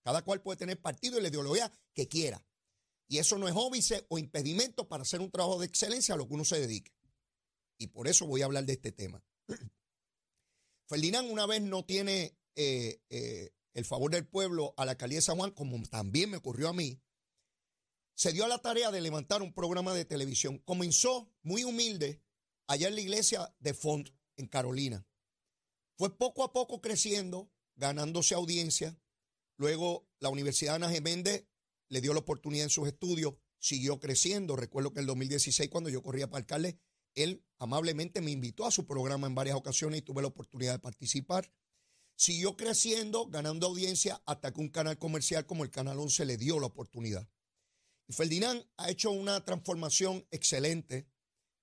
Cada 0.03 0.23
cual 0.23 0.43
puede 0.43 0.59
tener 0.59 0.83
partido 0.83 1.21
y 1.21 1.23
la 1.23 1.29
ideología 1.29 1.71
que 1.93 2.09
quiera. 2.09 2.45
Y 3.09 3.19
eso 3.19 3.39
no 3.39 3.49
es 3.49 3.55
óbice 3.57 4.07
o 4.09 4.19
impedimento 4.19 4.89
para 4.89 5.03
hacer 5.03 5.21
un 5.21 5.31
trabajo 5.31 5.61
de 5.61 5.67
excelencia 5.67 6.15
a 6.15 6.19
lo 6.19 6.27
que 6.27 6.35
uno 6.35 6.45
se 6.45 6.61
dedique. 6.61 6.93
Y 7.79 7.89
por 7.89 8.09
eso 8.09 8.27
voy 8.27 8.43
a 8.43 8.47
hablar 8.47 8.65
de 8.65 8.73
este 8.75 8.93
tema. 8.93 9.23
Ferdinand 10.87 11.31
una 11.31 11.47
vez 11.47 11.63
no 11.63 11.85
tiene 11.85 12.37
eh, 12.55 13.01
eh, 13.11 13.53
el 13.75 13.85
favor 13.85 14.11
del 14.11 14.27
pueblo 14.27 14.75
a 14.77 14.85
la 14.85 14.93
alcaldía 14.93 15.19
de 15.19 15.23
San 15.23 15.37
Juan, 15.37 15.51
como 15.51 15.83
también 15.89 16.31
me 16.31 16.37
ocurrió 16.37 16.69
a 16.69 16.73
mí, 16.73 17.01
se 18.15 18.33
dio 18.33 18.45
a 18.45 18.49
la 18.49 18.59
tarea 18.59 18.91
de 18.91 19.01
levantar 19.01 19.43
un 19.43 19.53
programa 19.53 19.93
de 19.93 20.05
televisión. 20.05 20.59
Comenzó 20.59 21.29
muy 21.43 21.65
humilde 21.65 22.23
allá 22.67 22.89
en 22.89 22.95
la 22.95 23.01
iglesia 23.01 23.55
de 23.59 23.75
Font, 23.75 24.09
en 24.37 24.47
Carolina. 24.47 25.05
Fue 25.97 26.17
poco 26.17 26.45
a 26.45 26.53
poco 26.53 26.81
creciendo, 26.81 27.51
ganándose 27.75 28.35
audiencia. 28.35 28.97
Luego 29.57 30.07
la 30.21 30.29
Universidad 30.29 30.77
Ana 30.77 30.91
Geméndez 30.91 31.47
le 31.95 32.01
dio 32.01 32.13
la 32.13 32.19
oportunidad 32.19 32.65
en 32.65 32.71
sus 32.71 32.89
estudios, 32.89 33.35
siguió 33.61 34.01
creciendo. 34.01 34.57
Recuerdo 34.57 34.93
que 34.93 34.99
en 34.99 35.03
el 35.05 35.07
2016, 35.07 35.71
cuando 35.71 35.91
yo 35.91 36.03
corría 36.03 36.29
para 36.29 36.41
alcalde, 36.41 36.77
él 37.15 37.47
amablemente 37.61 38.21
me 38.21 38.33
invitó 38.33 38.67
a 38.67 38.73
su 38.73 38.85
programa 38.85 39.29
en 39.29 39.37
varias 39.37 39.57
ocasiones 39.57 40.01
y 40.01 40.03
tuve 40.03 40.21
la 40.21 40.27
oportunidad 40.27 40.73
de 40.73 40.81
participar. 40.81 41.53
Siguió 42.17 42.57
creciendo, 42.57 43.29
ganando 43.29 43.69
audiencia, 43.69 44.21
hasta 44.27 44.53
que 44.53 44.61
un 44.61 44.71
canal 44.71 44.99
comercial 44.99 45.47
como 45.47 45.63
el 45.63 45.71
Canal 45.71 46.01
11 46.01 46.25
le 46.25 46.37
dio 46.37 46.59
la 46.59 46.67
oportunidad. 46.67 47.29
Y 48.09 48.13
Ferdinand 48.13 48.67
ha 48.77 48.91
hecho 48.91 49.13
una 49.13 49.45
transformación 49.45 50.27
excelente 50.33 51.07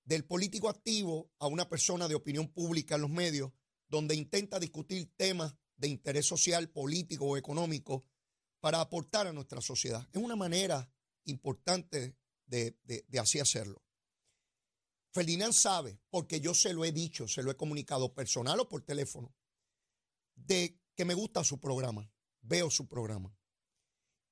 del 0.06 0.24
político 0.24 0.70
activo 0.70 1.30
a 1.40 1.48
una 1.48 1.68
persona 1.68 2.08
de 2.08 2.16
opinión 2.16 2.48
pública 2.48 2.96
en 2.96 3.02
los 3.02 3.12
medios, 3.12 3.52
donde 3.90 4.16
intenta 4.16 4.62
discutir 4.62 5.12
temas 5.18 5.56
de 5.76 5.90
interés 5.90 6.26
social, 6.26 6.70
político 6.70 7.26
o 7.26 7.36
económico 7.36 8.06
para 8.62 8.80
aportar 8.80 9.28
a 9.28 9.34
nuestra 9.34 9.60
sociedad. 9.60 10.08
Es 10.14 10.22
una 10.22 10.38
manera 10.38 10.90
importante 11.26 12.16
de, 12.46 12.78
de 12.84 13.20
así 13.20 13.40
hacerlo. 13.40 13.84
Ferdinand 15.14 15.54
sabe, 15.54 16.00
porque 16.10 16.40
yo 16.40 16.54
se 16.54 16.74
lo 16.74 16.86
he 16.86 16.94
dicho, 16.94 17.28
se 17.28 17.44
lo 17.44 17.52
he 17.52 17.58
comunicado 17.58 18.14
personal 18.14 18.60
o 18.62 18.70
por 18.70 18.82
teléfono, 18.82 19.36
de 20.36 20.80
que 20.96 21.04
me 21.04 21.14
gusta 21.14 21.44
su 21.44 21.60
programa, 21.60 22.10
veo 22.42 22.70
su 22.70 22.88
programa. 22.88 23.36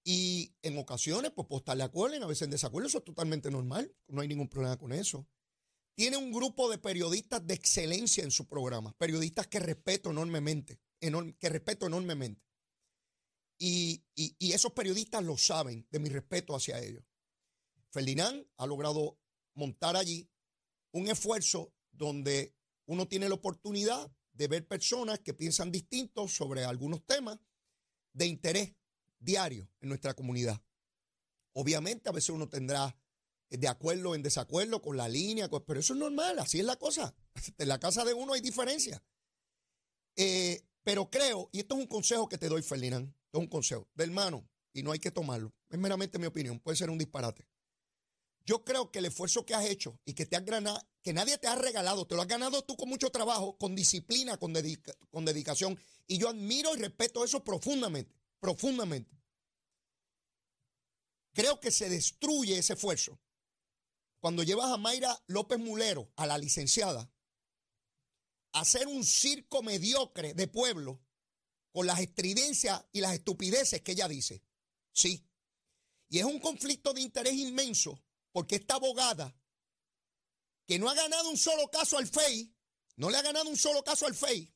Y 0.06 0.56
en 0.62 0.78
ocasiones, 0.78 1.32
pues 1.32 1.48
puedo 1.48 1.60
estar 1.60 1.80
acuerdo, 1.82 2.18
y 2.18 2.24
a 2.24 2.28
veces 2.28 2.44
en 2.44 2.52
desacuerdo, 2.52 2.88
eso 2.88 3.00
es 3.00 3.04
totalmente 3.04 3.52
normal, 3.52 3.94
no 4.08 4.22
hay 4.22 4.28
ningún 4.28 4.48
problema 4.48 4.78
con 4.78 4.94
eso. 4.94 5.28
Tiene 5.96 6.16
un 6.16 6.32
grupo 6.32 6.70
de 6.70 6.78
periodistas 6.78 7.46
de 7.46 7.56
excelencia 7.56 8.24
en 8.24 8.32
su 8.32 8.48
programa, 8.48 8.94
periodistas 8.98 9.48
que 9.48 9.60
respeto 9.60 10.12
enormemente, 10.12 10.80
que 11.00 11.50
respeto 11.50 11.88
enormemente. 11.88 12.49
Y, 13.62 14.06
esos 14.40 14.72
periodistas 14.72 15.24
lo 15.24 15.38
saben 15.38 15.86
de 15.92 16.00
mi 16.00 16.10
respeto 16.10 16.56
hacia 16.56 16.80
ellos. 16.80 17.04
Ferdinand 17.92 18.48
ha 18.58 18.66
logrado 18.66 19.20
montar 19.54 19.98
allí 19.98 20.30
un 20.92 21.10
esfuerzo 21.10 21.74
donde 21.92 22.56
uno 22.86 23.08
tiene 23.08 23.28
la 23.28 23.36
oportunidad 23.36 24.10
de 24.32 24.48
ver 24.48 24.68
personas 24.68 25.20
que 25.20 25.34
piensan 25.34 25.72
distintos 25.72 26.34
sobre 26.34 26.64
algunos 26.64 27.06
temas 27.06 27.38
de 28.14 28.28
interés 28.28 28.74
diario 29.20 29.70
en 29.82 29.90
nuestra 29.90 30.14
comunidad. 30.14 30.64
Obviamente 31.54 32.08
a 32.08 32.14
veces 32.14 32.30
uno 32.30 32.48
tendrá 32.48 32.98
de 33.50 33.68
acuerdo 33.68 34.16
en 34.16 34.24
desacuerdo 34.24 34.82
con 34.82 34.96
la 34.96 35.10
línea, 35.10 35.50
pero 35.50 35.80
eso 35.80 35.94
es 35.94 36.00
normal, 36.00 36.40
así 36.40 36.60
es 36.60 36.66
la 36.66 36.78
cosa. 36.78 37.14
En 37.58 37.68
la 37.68 37.80
casa 37.80 38.06
de 38.06 38.14
uno 38.14 38.34
hay 38.34 38.42
diferencia. 38.42 39.04
Eh, 40.16 40.66
pero 40.84 41.10
creo, 41.10 41.50
y 41.52 41.60
esto 41.60 41.76
es 41.76 41.82
un 41.82 41.88
consejo 41.88 42.30
que 42.30 42.38
te 42.38 42.48
doy, 42.48 42.62
Ferdinand, 42.62 43.14
es 43.32 43.40
un 43.40 43.48
consejo 43.48 43.88
de 43.94 44.04
hermano, 44.04 44.48
y 44.74 44.84
no 44.84 44.92
hay 44.92 45.00
que 45.00 45.12
tomarlo, 45.12 45.54
es 45.70 45.80
meramente 45.80 46.20
mi 46.20 46.26
opinión, 46.26 46.60
puede 46.60 46.78
ser 46.78 46.90
un 46.90 46.98
disparate. 46.98 47.46
Yo 48.46 48.64
creo 48.64 48.90
que 48.92 49.00
el 49.00 49.06
esfuerzo 49.06 49.46
que 49.46 49.54
has 49.54 49.66
hecho 49.66 50.00
y 50.06 50.14
que 50.14 50.26
te 50.26 50.36
has 50.36 50.44
ganado, 50.44 50.82
que 51.04 51.14
nadie 51.14 51.38
te 51.38 51.48
ha 51.48 51.56
regalado, 51.56 52.08
te 52.08 52.16
lo 52.16 52.22
has 52.22 52.28
ganado 52.28 52.64
tú 52.64 52.76
con 52.76 52.90
mucho 52.90 53.12
trabajo, 53.12 53.58
con 53.58 53.76
disciplina, 53.76 54.38
con, 54.38 54.54
con 55.12 55.26
dedicación. 55.26 55.80
Y 56.08 56.18
yo 56.18 56.30
admiro 56.30 56.76
y 56.76 56.80
respeto 56.80 57.24
eso 57.24 57.44
profundamente, 57.44 58.16
profundamente. 58.40 59.16
Creo 61.34 61.60
que 61.60 61.70
se 61.70 61.90
destruye 61.90 62.58
ese 62.58 62.74
esfuerzo 62.74 63.20
cuando 64.20 64.42
llevas 64.42 64.72
a 64.72 64.78
Mayra 64.78 65.22
López 65.28 65.60
Mulero, 65.60 66.12
a 66.16 66.26
la 66.26 66.38
licenciada, 66.38 67.12
a 68.54 68.62
hacer 68.62 68.88
un 68.88 69.04
circo 69.04 69.62
mediocre 69.62 70.34
de 70.34 70.48
pueblo 70.48 71.00
con 71.72 71.86
las 71.86 72.00
estridencias 72.00 72.84
y 72.92 73.02
las 73.02 73.14
estupideces 73.14 73.82
que 73.82 73.94
ella 73.94 74.08
dice. 74.08 74.44
Sí. 74.92 75.28
Y 76.10 76.20
es 76.20 76.26
un 76.26 76.40
conflicto 76.40 76.94
de 76.94 77.02
interés 77.02 77.34
inmenso 77.34 78.02
porque 78.32 78.56
esta 78.56 78.76
abogada, 78.76 79.36
que 80.66 80.80
no 80.80 80.90
ha 80.90 80.94
ganado 80.94 81.30
un 81.30 81.38
solo 81.38 81.70
caso 81.70 81.98
al 81.98 82.08
FEI, 82.08 82.56
no 82.96 83.10
le 83.10 83.18
ha 83.18 83.22
ganado 83.22 83.50
un 83.50 83.58
solo 83.58 83.84
caso 83.84 84.06
al 84.06 84.16
FEI, 84.16 84.54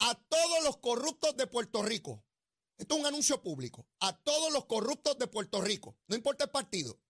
a 0.00 0.14
todos 0.14 0.64
los 0.64 0.78
corruptos 0.78 1.36
de 1.36 1.46
Puerto 1.46 1.82
Rico. 1.82 2.24
Esto 2.76 2.94
es 2.94 3.00
un 3.00 3.06
anuncio 3.06 3.42
público. 3.42 3.86
A 4.00 4.16
todos 4.22 4.52
los 4.52 4.66
corruptos 4.66 5.16
de 5.18 5.28
Puerto 5.28 5.60
Rico. 5.60 5.96
No 6.08 6.16
importa 6.16 6.44
el 6.44 6.50
partido. 6.50 7.00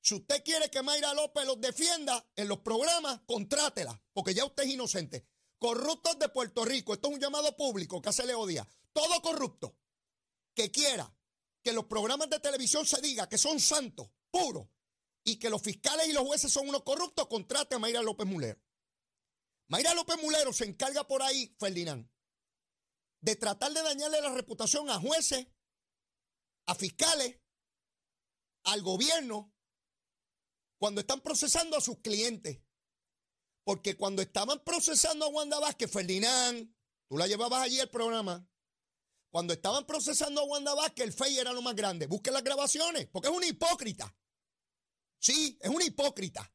Si 0.00 0.14
usted 0.14 0.42
quiere 0.42 0.70
que 0.70 0.82
Mayra 0.82 1.12
López 1.12 1.44
los 1.44 1.60
defienda 1.60 2.26
en 2.34 2.48
los 2.48 2.60
programas, 2.60 3.20
contrátela, 3.26 4.02
porque 4.14 4.32
ya 4.32 4.46
usted 4.46 4.64
es 4.64 4.70
inocente. 4.70 5.28
Corruptos 5.60 6.18
de 6.18 6.30
Puerto 6.30 6.64
Rico. 6.64 6.94
Esto 6.94 7.08
es 7.08 7.14
un 7.14 7.20
llamado 7.20 7.54
público 7.54 8.00
que 8.00 8.08
hace 8.08 8.24
le 8.26 8.34
odia. 8.34 8.66
Todo 8.94 9.20
corrupto 9.20 9.76
que 10.54 10.70
quiera 10.70 11.14
que 11.62 11.74
los 11.74 11.84
programas 11.84 12.30
de 12.30 12.40
televisión 12.40 12.86
se 12.86 13.00
diga 13.02 13.28
que 13.28 13.36
son 13.36 13.60
santos, 13.60 14.08
puros, 14.30 14.66
y 15.22 15.38
que 15.38 15.50
los 15.50 15.60
fiscales 15.60 16.08
y 16.08 16.14
los 16.14 16.26
jueces 16.26 16.50
son 16.50 16.66
unos 16.66 16.82
corruptos, 16.82 17.26
contrate 17.28 17.74
a 17.74 17.78
Mayra 17.78 18.00
López 18.00 18.26
Mulero. 18.26 18.58
Mayra 19.68 19.92
López 19.92 20.16
Mulero 20.22 20.50
se 20.54 20.64
encarga 20.64 21.06
por 21.06 21.22
ahí, 21.22 21.54
Ferdinand, 21.58 22.10
de 23.20 23.36
tratar 23.36 23.72
de 23.72 23.82
dañarle 23.82 24.22
la 24.22 24.32
reputación 24.32 24.88
a 24.88 24.98
jueces, 24.98 25.46
a 26.66 26.74
fiscales, 26.74 27.38
al 28.64 28.82
gobierno, 28.82 29.54
cuando 30.78 31.02
están 31.02 31.20
procesando 31.20 31.76
a 31.76 31.82
sus 31.82 31.98
clientes. 31.98 32.62
Porque 33.70 33.96
cuando 33.96 34.20
estaban 34.20 34.58
procesando 34.64 35.26
a 35.26 35.28
Wanda 35.28 35.60
Vázquez, 35.60 35.88
Ferdinand, 35.88 36.74
tú 37.06 37.16
la 37.16 37.28
llevabas 37.28 37.62
allí 37.62 37.78
al 37.78 37.88
programa, 37.88 38.44
cuando 39.30 39.52
estaban 39.52 39.86
procesando 39.86 40.40
a 40.40 40.44
Wanda 40.44 40.74
Vázquez, 40.74 41.06
el 41.06 41.12
FEI 41.12 41.38
era 41.38 41.52
lo 41.52 41.62
más 41.62 41.76
grande. 41.76 42.08
Busquen 42.08 42.34
las 42.34 42.42
grabaciones, 42.42 43.06
porque 43.06 43.28
es 43.28 43.36
una 43.36 43.46
hipócrita. 43.46 44.12
Sí, 45.20 45.56
es 45.60 45.70
una 45.70 45.84
hipócrita. 45.84 46.52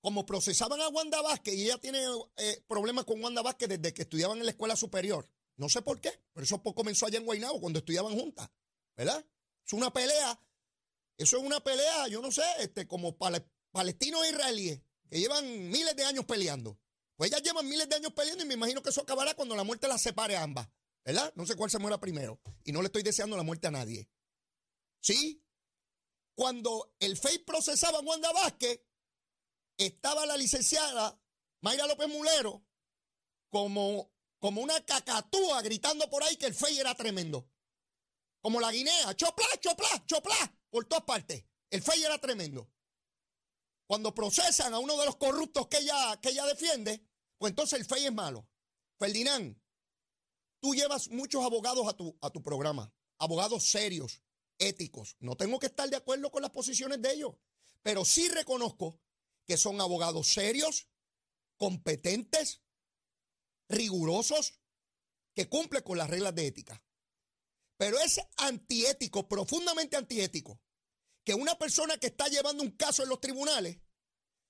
Como 0.00 0.24
procesaban 0.24 0.80
a 0.80 0.88
Wanda 0.88 1.20
Vázquez 1.20 1.52
y 1.56 1.64
ella 1.64 1.76
tiene 1.76 2.02
eh, 2.38 2.64
problemas 2.66 3.04
con 3.04 3.22
Wanda 3.22 3.42
Vázquez 3.42 3.68
desde 3.68 3.92
que 3.92 4.00
estudiaban 4.00 4.38
en 4.38 4.46
la 4.46 4.52
escuela 4.52 4.76
superior. 4.76 5.28
No 5.56 5.68
sé 5.68 5.82
por 5.82 6.00
qué, 6.00 6.22
pero 6.32 6.44
eso 6.44 6.62
comenzó 6.62 7.04
allá 7.04 7.18
en 7.18 7.26
Guaynabo 7.26 7.60
cuando 7.60 7.80
estudiaban 7.80 8.18
juntas, 8.18 8.48
¿verdad? 8.96 9.22
Es 9.66 9.74
una 9.74 9.92
pelea, 9.92 10.40
eso 11.18 11.36
es 11.36 11.42
una 11.42 11.60
pelea, 11.60 12.08
yo 12.08 12.22
no 12.22 12.32
sé, 12.32 12.44
este, 12.60 12.88
como 12.88 13.18
palestinos 13.18 14.24
e 14.24 14.30
israelíes, 14.30 14.80
que 15.10 15.18
llevan 15.18 15.70
miles 15.70 15.96
de 15.96 16.04
años 16.04 16.24
peleando. 16.24 16.78
Pues 17.16 17.30
ellas 17.30 17.42
llevan 17.42 17.68
miles 17.68 17.88
de 17.88 17.96
años 17.96 18.12
peleando 18.14 18.44
y 18.44 18.46
me 18.46 18.54
imagino 18.54 18.82
que 18.82 18.90
eso 18.90 19.02
acabará 19.02 19.34
cuando 19.34 19.56
la 19.56 19.64
muerte 19.64 19.88
las 19.88 20.00
separe 20.00 20.36
a 20.36 20.42
ambas, 20.42 20.68
¿verdad? 21.04 21.32
No 21.36 21.44
sé 21.44 21.56
cuál 21.56 21.70
se 21.70 21.78
muera 21.78 22.00
primero. 22.00 22.40
Y 22.64 22.72
no 22.72 22.80
le 22.80 22.86
estoy 22.86 23.02
deseando 23.02 23.36
la 23.36 23.42
muerte 23.42 23.66
a 23.66 23.70
nadie. 23.70 24.08
¿Sí? 25.00 25.44
Cuando 26.34 26.94
el 27.00 27.18
FEI 27.18 27.40
procesaba 27.40 27.98
a 27.98 28.02
Wanda 28.02 28.32
Vázquez, 28.32 28.80
estaba 29.76 30.24
la 30.26 30.36
licenciada 30.36 31.20
Mayra 31.60 31.86
López 31.86 32.08
Mulero 32.08 32.64
como, 33.50 34.12
como 34.38 34.62
una 34.62 34.80
cacatúa 34.84 35.60
gritando 35.62 36.08
por 36.08 36.22
ahí 36.22 36.36
que 36.36 36.46
el 36.46 36.54
FEI 36.54 36.78
era 36.78 36.94
tremendo. 36.94 37.50
Como 38.40 38.60
la 38.60 38.72
guinea, 38.72 39.14
chopla, 39.14 39.46
chopla, 39.58 40.06
chopla, 40.06 40.58
por 40.70 40.86
todas 40.86 41.04
partes. 41.04 41.44
El 41.68 41.82
FEI 41.82 42.04
era 42.04 42.18
tremendo. 42.18 42.70
Cuando 43.90 44.14
procesan 44.14 44.72
a 44.72 44.78
uno 44.78 44.96
de 44.96 45.04
los 45.04 45.16
corruptos 45.16 45.66
que 45.66 45.78
ella, 45.78 46.16
que 46.22 46.30
defiende, 46.30 47.04
pues 47.36 47.50
entonces 47.50 47.80
el 47.80 47.84
FEI 47.84 48.06
es 48.06 48.12
malo. 48.12 48.48
Ferdinand, 49.00 49.60
tú 50.60 50.76
llevas 50.76 51.08
muchos 51.08 51.44
abogados 51.44 51.88
a 51.88 51.96
tu, 51.96 52.16
a 52.20 52.30
tu 52.30 52.40
programa, 52.40 52.94
abogados 53.18 53.68
serios, 53.68 54.22
éticos. 54.58 55.16
No 55.18 55.36
tengo 55.36 55.58
que 55.58 55.66
estar 55.66 55.90
de 55.90 55.96
acuerdo 55.96 56.30
con 56.30 56.40
las 56.40 56.52
posiciones 56.52 57.02
de 57.02 57.14
ellos, 57.14 57.34
pero 57.82 58.04
sí 58.04 58.28
reconozco 58.28 59.00
que 59.44 59.56
son 59.56 59.80
abogados 59.80 60.28
serios, 60.28 60.86
competentes, 61.56 62.62
rigurosos, 63.68 64.60
que 65.34 65.48
cumplen 65.48 65.82
con 65.82 65.98
las 65.98 66.08
reglas 66.08 66.36
de 66.36 66.46
ética. 66.46 66.80
Pero 67.76 67.98
es 67.98 68.20
antiético, 68.36 69.26
profundamente 69.26 69.96
antiético, 69.96 70.60
que 71.30 71.34
una 71.34 71.56
persona 71.56 71.96
que 71.96 72.08
está 72.08 72.26
llevando 72.26 72.64
un 72.64 72.72
caso 72.72 73.04
en 73.04 73.08
los 73.08 73.20
tribunales 73.20 73.78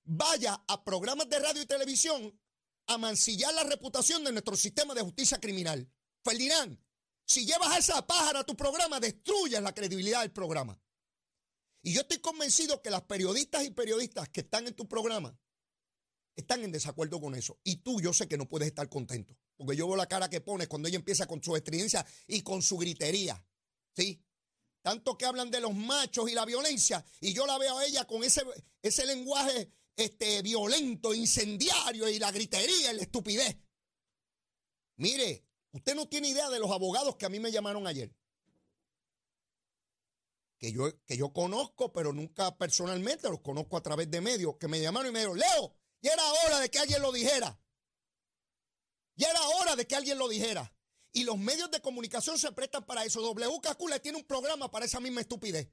vaya 0.03 0.63
a 0.67 0.83
programas 0.83 1.29
de 1.29 1.37
radio 1.37 1.61
y 1.61 1.67
televisión 1.67 2.35
a 2.87 2.97
mancillar 2.97 3.53
la 3.53 3.63
reputación 3.65 4.23
de 4.23 4.31
nuestro 4.31 4.57
sistema 4.57 4.95
de 4.95 5.03
justicia 5.03 5.39
criminal. 5.39 5.87
Ferdinand, 6.23 6.83
si 7.23 7.45
llevas 7.45 7.69
a 7.69 7.77
esa 7.77 8.07
pájara 8.07 8.39
a 8.39 8.43
tu 8.43 8.57
programa, 8.57 8.99
destruyes 8.99 9.61
la 9.61 9.75
credibilidad 9.75 10.21
del 10.21 10.31
programa. 10.31 10.81
Y 11.83 11.93
yo 11.93 12.01
estoy 12.01 12.17
convencido 12.17 12.81
que 12.81 12.89
las 12.89 13.03
periodistas 13.03 13.63
y 13.63 13.69
periodistas 13.69 14.29
que 14.29 14.41
están 14.41 14.65
en 14.65 14.73
tu 14.73 14.87
programa 14.87 15.39
están 16.35 16.63
en 16.63 16.71
desacuerdo 16.71 17.21
con 17.21 17.35
eso. 17.35 17.59
Y 17.63 17.75
tú, 17.75 18.01
yo 18.01 18.11
sé 18.11 18.27
que 18.27 18.37
no 18.37 18.49
puedes 18.49 18.69
estar 18.69 18.89
contento. 18.89 19.37
Porque 19.55 19.75
yo 19.75 19.85
veo 19.85 19.97
la 19.97 20.07
cara 20.07 20.31
que 20.31 20.41
pones 20.41 20.67
cuando 20.67 20.87
ella 20.87 20.97
empieza 20.97 21.27
con 21.27 21.43
su 21.43 21.55
estridencia 21.55 22.03
y 22.25 22.41
con 22.41 22.63
su 22.63 22.75
gritería. 22.79 23.45
¿Sí? 23.95 24.19
Tanto 24.81 25.17
que 25.17 25.25
hablan 25.25 25.51
de 25.51 25.61
los 25.61 25.75
machos 25.75 26.29
y 26.29 26.33
la 26.33 26.45
violencia. 26.45 27.05
Y 27.19 27.33
yo 27.33 27.45
la 27.45 27.57
veo 27.57 27.77
a 27.77 27.85
ella 27.85 28.05
con 28.05 28.23
ese, 28.23 28.43
ese 28.81 29.05
lenguaje 29.05 29.71
este, 29.95 30.41
violento, 30.41 31.13
incendiario 31.13 32.09
y 32.09 32.19
la 32.19 32.31
gritería 32.31 32.91
y 32.91 32.95
la 32.95 33.01
estupidez. 33.01 33.57
Mire, 34.97 35.45
usted 35.71 35.95
no 35.95 36.07
tiene 36.07 36.29
idea 36.29 36.49
de 36.49 36.59
los 36.59 36.71
abogados 36.71 37.15
que 37.15 37.25
a 37.25 37.29
mí 37.29 37.39
me 37.39 37.51
llamaron 37.51 37.87
ayer. 37.87 38.15
Que 40.57 40.71
yo, 40.71 40.95
que 41.05 41.17
yo 41.17 41.33
conozco, 41.33 41.91
pero 41.91 42.13
nunca 42.13 42.55
personalmente, 42.57 43.29
los 43.29 43.41
conozco 43.41 43.77
a 43.77 43.81
través 43.81 44.09
de 44.11 44.21
medios, 44.21 44.57
que 44.57 44.67
me 44.67 44.79
llamaron 44.79 45.09
y 45.09 45.11
me 45.11 45.19
dijeron, 45.19 45.39
Leo, 45.39 45.75
ya 46.01 46.13
era 46.13 46.23
hora 46.45 46.59
de 46.59 46.69
que 46.69 46.79
alguien 46.79 47.01
lo 47.01 47.11
dijera. 47.11 47.59
Ya 49.15 49.29
era 49.29 49.41
hora 49.41 49.75
de 49.75 49.85
que 49.85 49.95
alguien 49.95 50.17
lo 50.17 50.27
dijera. 50.27 50.71
Y 51.13 51.23
los 51.23 51.37
medios 51.37 51.69
de 51.71 51.81
comunicación 51.81 52.37
se 52.37 52.51
prestan 52.51 52.85
para 52.85 53.03
eso. 53.03 53.21
WKQ 53.21 53.89
le 53.89 53.99
tiene 53.99 54.17
un 54.17 54.23
programa 54.23 54.71
para 54.71 54.85
esa 54.85 54.99
misma 54.99 55.21
estupidez. 55.21 55.69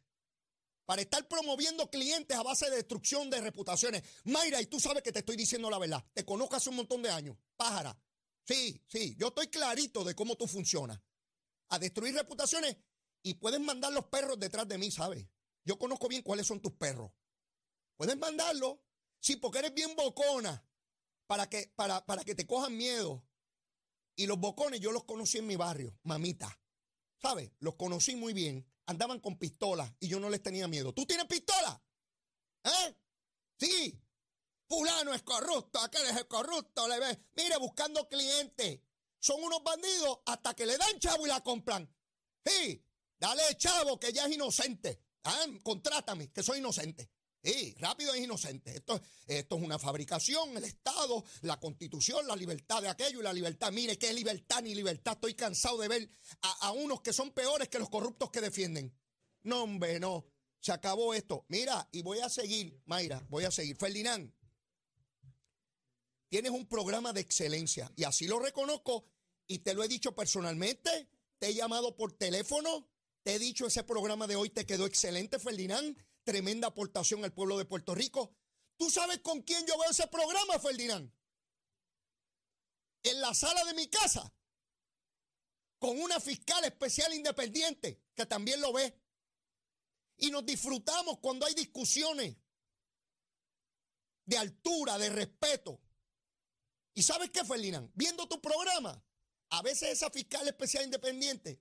Para 0.84 1.02
estar 1.02 1.28
promoviendo 1.28 1.90
clientes 1.90 2.36
a 2.36 2.42
base 2.42 2.70
de 2.70 2.76
destrucción 2.76 3.30
de 3.30 3.40
reputaciones. 3.40 4.02
Mayra, 4.24 4.60
y 4.60 4.66
tú 4.66 4.80
sabes 4.80 5.02
que 5.02 5.12
te 5.12 5.20
estoy 5.20 5.36
diciendo 5.36 5.70
la 5.70 5.78
verdad. 5.78 6.04
Te 6.14 6.24
conozco 6.24 6.56
hace 6.56 6.70
un 6.70 6.76
montón 6.76 7.02
de 7.02 7.10
años. 7.10 7.36
Pájara. 7.56 7.96
Sí, 8.44 8.82
sí. 8.88 9.14
Yo 9.18 9.28
estoy 9.28 9.48
clarito 9.48 10.02
de 10.02 10.14
cómo 10.14 10.36
tú 10.36 10.46
funcionas. 10.46 10.98
A 11.68 11.78
destruir 11.78 12.14
reputaciones 12.14 12.76
y 13.22 13.34
pueden 13.34 13.64
mandar 13.64 13.92
los 13.92 14.06
perros 14.06 14.40
detrás 14.40 14.66
de 14.66 14.78
mí, 14.78 14.90
¿sabes? 14.90 15.26
Yo 15.64 15.78
conozco 15.78 16.08
bien 16.08 16.22
cuáles 16.22 16.46
son 16.46 16.60
tus 16.60 16.72
perros. 16.72 17.12
Pueden 17.96 18.18
mandarlo. 18.18 18.82
Sí, 19.20 19.36
porque 19.36 19.58
eres 19.58 19.74
bien 19.74 19.94
bocona. 19.94 20.64
Para 21.26 21.48
que, 21.50 21.70
para, 21.76 22.06
para 22.06 22.24
que 22.24 22.34
te 22.34 22.46
cojan 22.46 22.74
miedo. 22.74 23.27
Y 24.18 24.26
los 24.26 24.40
bocones 24.40 24.80
yo 24.80 24.90
los 24.90 25.04
conocí 25.04 25.38
en 25.38 25.46
mi 25.46 25.54
barrio, 25.54 25.96
mamita. 26.02 26.60
¿Sabes? 27.22 27.52
Los 27.60 27.76
conocí 27.76 28.16
muy 28.16 28.32
bien. 28.32 28.68
Andaban 28.86 29.20
con 29.20 29.38
pistolas 29.38 29.92
y 30.00 30.08
yo 30.08 30.18
no 30.18 30.28
les 30.28 30.42
tenía 30.42 30.66
miedo. 30.66 30.92
¿Tú 30.92 31.06
tienes 31.06 31.26
pistola? 31.26 31.80
¿Eh? 32.64 32.96
Sí. 33.60 34.02
Fulano 34.68 35.14
es 35.14 35.22
corrupto, 35.22 35.78
aquel 35.78 36.04
es 36.06 36.16
el 36.16 36.26
corrupto. 36.26 36.88
Le 36.88 36.98
ves. 36.98 37.16
Mire, 37.36 37.58
buscando 37.58 38.08
clientes. 38.08 38.80
Son 39.20 39.40
unos 39.40 39.62
bandidos 39.62 40.18
hasta 40.26 40.52
que 40.52 40.66
le 40.66 40.76
dan 40.76 40.98
chavo 40.98 41.24
y 41.24 41.28
la 41.28 41.40
compran. 41.44 41.88
Sí. 42.44 42.84
Dale 43.20 43.56
chavo 43.56 44.00
que 44.00 44.12
ya 44.12 44.26
es 44.26 44.32
inocente. 44.32 45.00
Ah, 45.22 45.46
contrátame, 45.62 46.32
que 46.32 46.42
soy 46.42 46.58
inocente. 46.58 47.08
Sí, 47.48 47.74
rápido 47.78 48.12
es 48.12 48.22
inocente. 48.22 48.76
Esto, 48.76 49.00
esto 49.26 49.56
es 49.56 49.62
una 49.62 49.78
fabricación, 49.78 50.54
el 50.54 50.64
Estado, 50.64 51.24
la 51.40 51.58
Constitución, 51.58 52.26
la 52.26 52.36
libertad 52.36 52.82
de 52.82 52.90
aquello 52.90 53.20
y 53.20 53.22
la 53.22 53.32
libertad. 53.32 53.72
Mire, 53.72 53.96
qué 53.96 54.12
libertad 54.12 54.62
ni 54.62 54.74
libertad. 54.74 55.14
Estoy 55.14 55.32
cansado 55.32 55.78
de 55.78 55.88
ver 55.88 56.10
a, 56.42 56.72
unos 56.72 57.00
que 57.00 57.14
son 57.14 57.30
peores 57.30 57.70
que 57.70 57.78
los 57.78 57.88
corruptos 57.88 58.30
que 58.30 58.42
defienden. 58.42 58.94
No, 59.44 59.62
hombre, 59.62 59.98
no. 59.98 60.26
Se 60.60 60.72
acabó 60.72 61.14
esto. 61.14 61.46
Mira, 61.48 61.88
y 61.90 62.02
voy 62.02 62.18
a 62.18 62.28
seguir, 62.28 62.82
Mayra, 62.84 63.24
voy 63.30 63.44
a 63.44 63.50
seguir. 63.50 63.78
Ferdinand, 63.78 64.30
tienes 66.28 66.50
un 66.50 66.66
programa 66.66 67.14
de 67.14 67.22
excelencia 67.22 67.90
y 67.96 68.04
así 68.04 68.26
lo 68.26 68.40
reconozco 68.40 69.06
y 69.46 69.60
te 69.60 69.72
lo 69.72 69.82
he 69.82 69.88
dicho 69.88 70.14
personalmente. 70.14 71.08
Te 71.38 71.48
he 71.48 71.54
llamado 71.54 71.96
por 71.96 72.12
teléfono. 72.12 72.90
Te 73.22 73.36
he 73.36 73.38
dicho 73.38 73.66
ese 73.66 73.84
programa 73.84 74.26
de 74.26 74.36
hoy 74.36 74.50
te 74.50 74.66
quedó 74.66 74.84
excelente, 74.84 75.38
Ferdinand 75.38 75.96
tremenda 76.28 76.68
aportación 76.68 77.24
al 77.24 77.32
pueblo 77.32 77.56
de 77.56 77.64
Puerto 77.64 77.94
Rico. 77.94 78.36
¿Tú 78.76 78.90
sabes 78.90 79.20
con 79.20 79.40
quién 79.40 79.66
yo 79.66 79.78
veo 79.78 79.90
ese 79.90 80.08
programa, 80.08 80.58
Ferdinand? 80.58 81.10
En 83.02 83.20
la 83.22 83.32
sala 83.32 83.64
de 83.64 83.72
mi 83.72 83.88
casa, 83.88 84.30
con 85.78 85.98
una 85.98 86.20
fiscal 86.20 86.62
especial 86.66 87.14
independiente 87.14 88.02
que 88.14 88.26
también 88.26 88.60
lo 88.60 88.74
ve. 88.74 89.00
Y 90.18 90.30
nos 90.30 90.44
disfrutamos 90.44 91.18
cuando 91.20 91.46
hay 91.46 91.54
discusiones 91.54 92.36
de 94.26 94.36
altura, 94.36 94.98
de 94.98 95.08
respeto. 95.08 95.80
¿Y 96.92 97.04
sabes 97.04 97.30
qué, 97.30 97.42
Ferdinand? 97.42 97.90
Viendo 97.94 98.28
tu 98.28 98.38
programa, 98.42 99.02
a 99.48 99.62
veces 99.62 99.92
esa 99.92 100.10
fiscal 100.10 100.46
especial 100.46 100.84
independiente, 100.84 101.58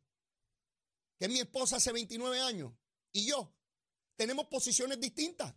que 1.17 1.25
es 1.25 1.31
mi 1.31 1.39
esposa 1.39 1.77
hace 1.77 1.93
29 1.93 2.41
años, 2.41 2.73
y 3.13 3.27
yo, 3.27 3.56
tenemos 4.17 4.47
posiciones 4.47 4.99
distintas. 4.99 5.53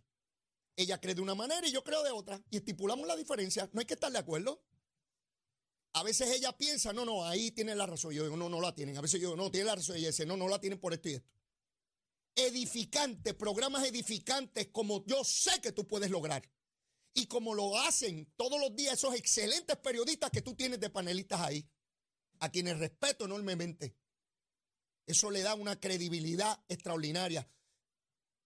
Ella 0.75 1.01
cree 1.01 1.15
de 1.15 1.21
una 1.21 1.35
manera 1.35 1.67
y 1.67 1.71
yo 1.71 1.83
creo 1.83 2.03
de 2.03 2.11
otra. 2.11 2.41
Y 2.49 2.57
estipulamos 2.57 3.05
la 3.07 3.17
diferencia. 3.17 3.69
No 3.73 3.81
hay 3.81 3.85
que 3.85 3.95
estar 3.95 4.11
de 4.11 4.19
acuerdo. 4.19 4.63
A 5.93 6.03
veces 6.03 6.29
ella 6.29 6.57
piensa, 6.57 6.93
no, 6.93 7.03
no, 7.03 7.25
ahí 7.25 7.51
tiene 7.51 7.75
la 7.75 7.85
razón. 7.85 8.13
Yo 8.13 8.23
digo, 8.23 8.37
no, 8.37 8.47
no 8.47 8.61
la 8.61 8.73
tienen. 8.73 8.97
A 8.97 9.01
veces 9.01 9.19
yo 9.19 9.29
digo, 9.29 9.35
no, 9.35 9.51
tiene 9.51 9.65
la 9.65 9.75
razón. 9.75 9.97
Ella 9.97 10.07
dice, 10.07 10.25
no, 10.25 10.37
no 10.37 10.47
la 10.47 10.61
tienen 10.61 10.79
por 10.79 10.93
esto 10.93 11.09
y 11.09 11.15
esto. 11.15 11.29
Edificantes, 12.33 13.33
programas 13.33 13.85
edificantes 13.85 14.69
como 14.69 15.05
yo 15.05 15.21
sé 15.25 15.59
que 15.59 15.73
tú 15.73 15.85
puedes 15.85 16.09
lograr. 16.09 16.49
Y 17.13 17.25
como 17.25 17.53
lo 17.53 17.77
hacen 17.77 18.31
todos 18.37 18.57
los 18.57 18.73
días 18.73 18.93
esos 18.93 19.15
excelentes 19.15 19.75
periodistas 19.77 20.29
que 20.29 20.41
tú 20.41 20.55
tienes 20.55 20.79
de 20.79 20.89
panelistas 20.89 21.41
ahí, 21.41 21.67
a 22.39 22.49
quienes 22.49 22.79
respeto 22.79 23.25
enormemente. 23.25 23.97
Eso 25.05 25.29
le 25.29 25.41
da 25.41 25.55
una 25.55 25.77
credibilidad 25.77 26.63
extraordinaria 26.69 27.45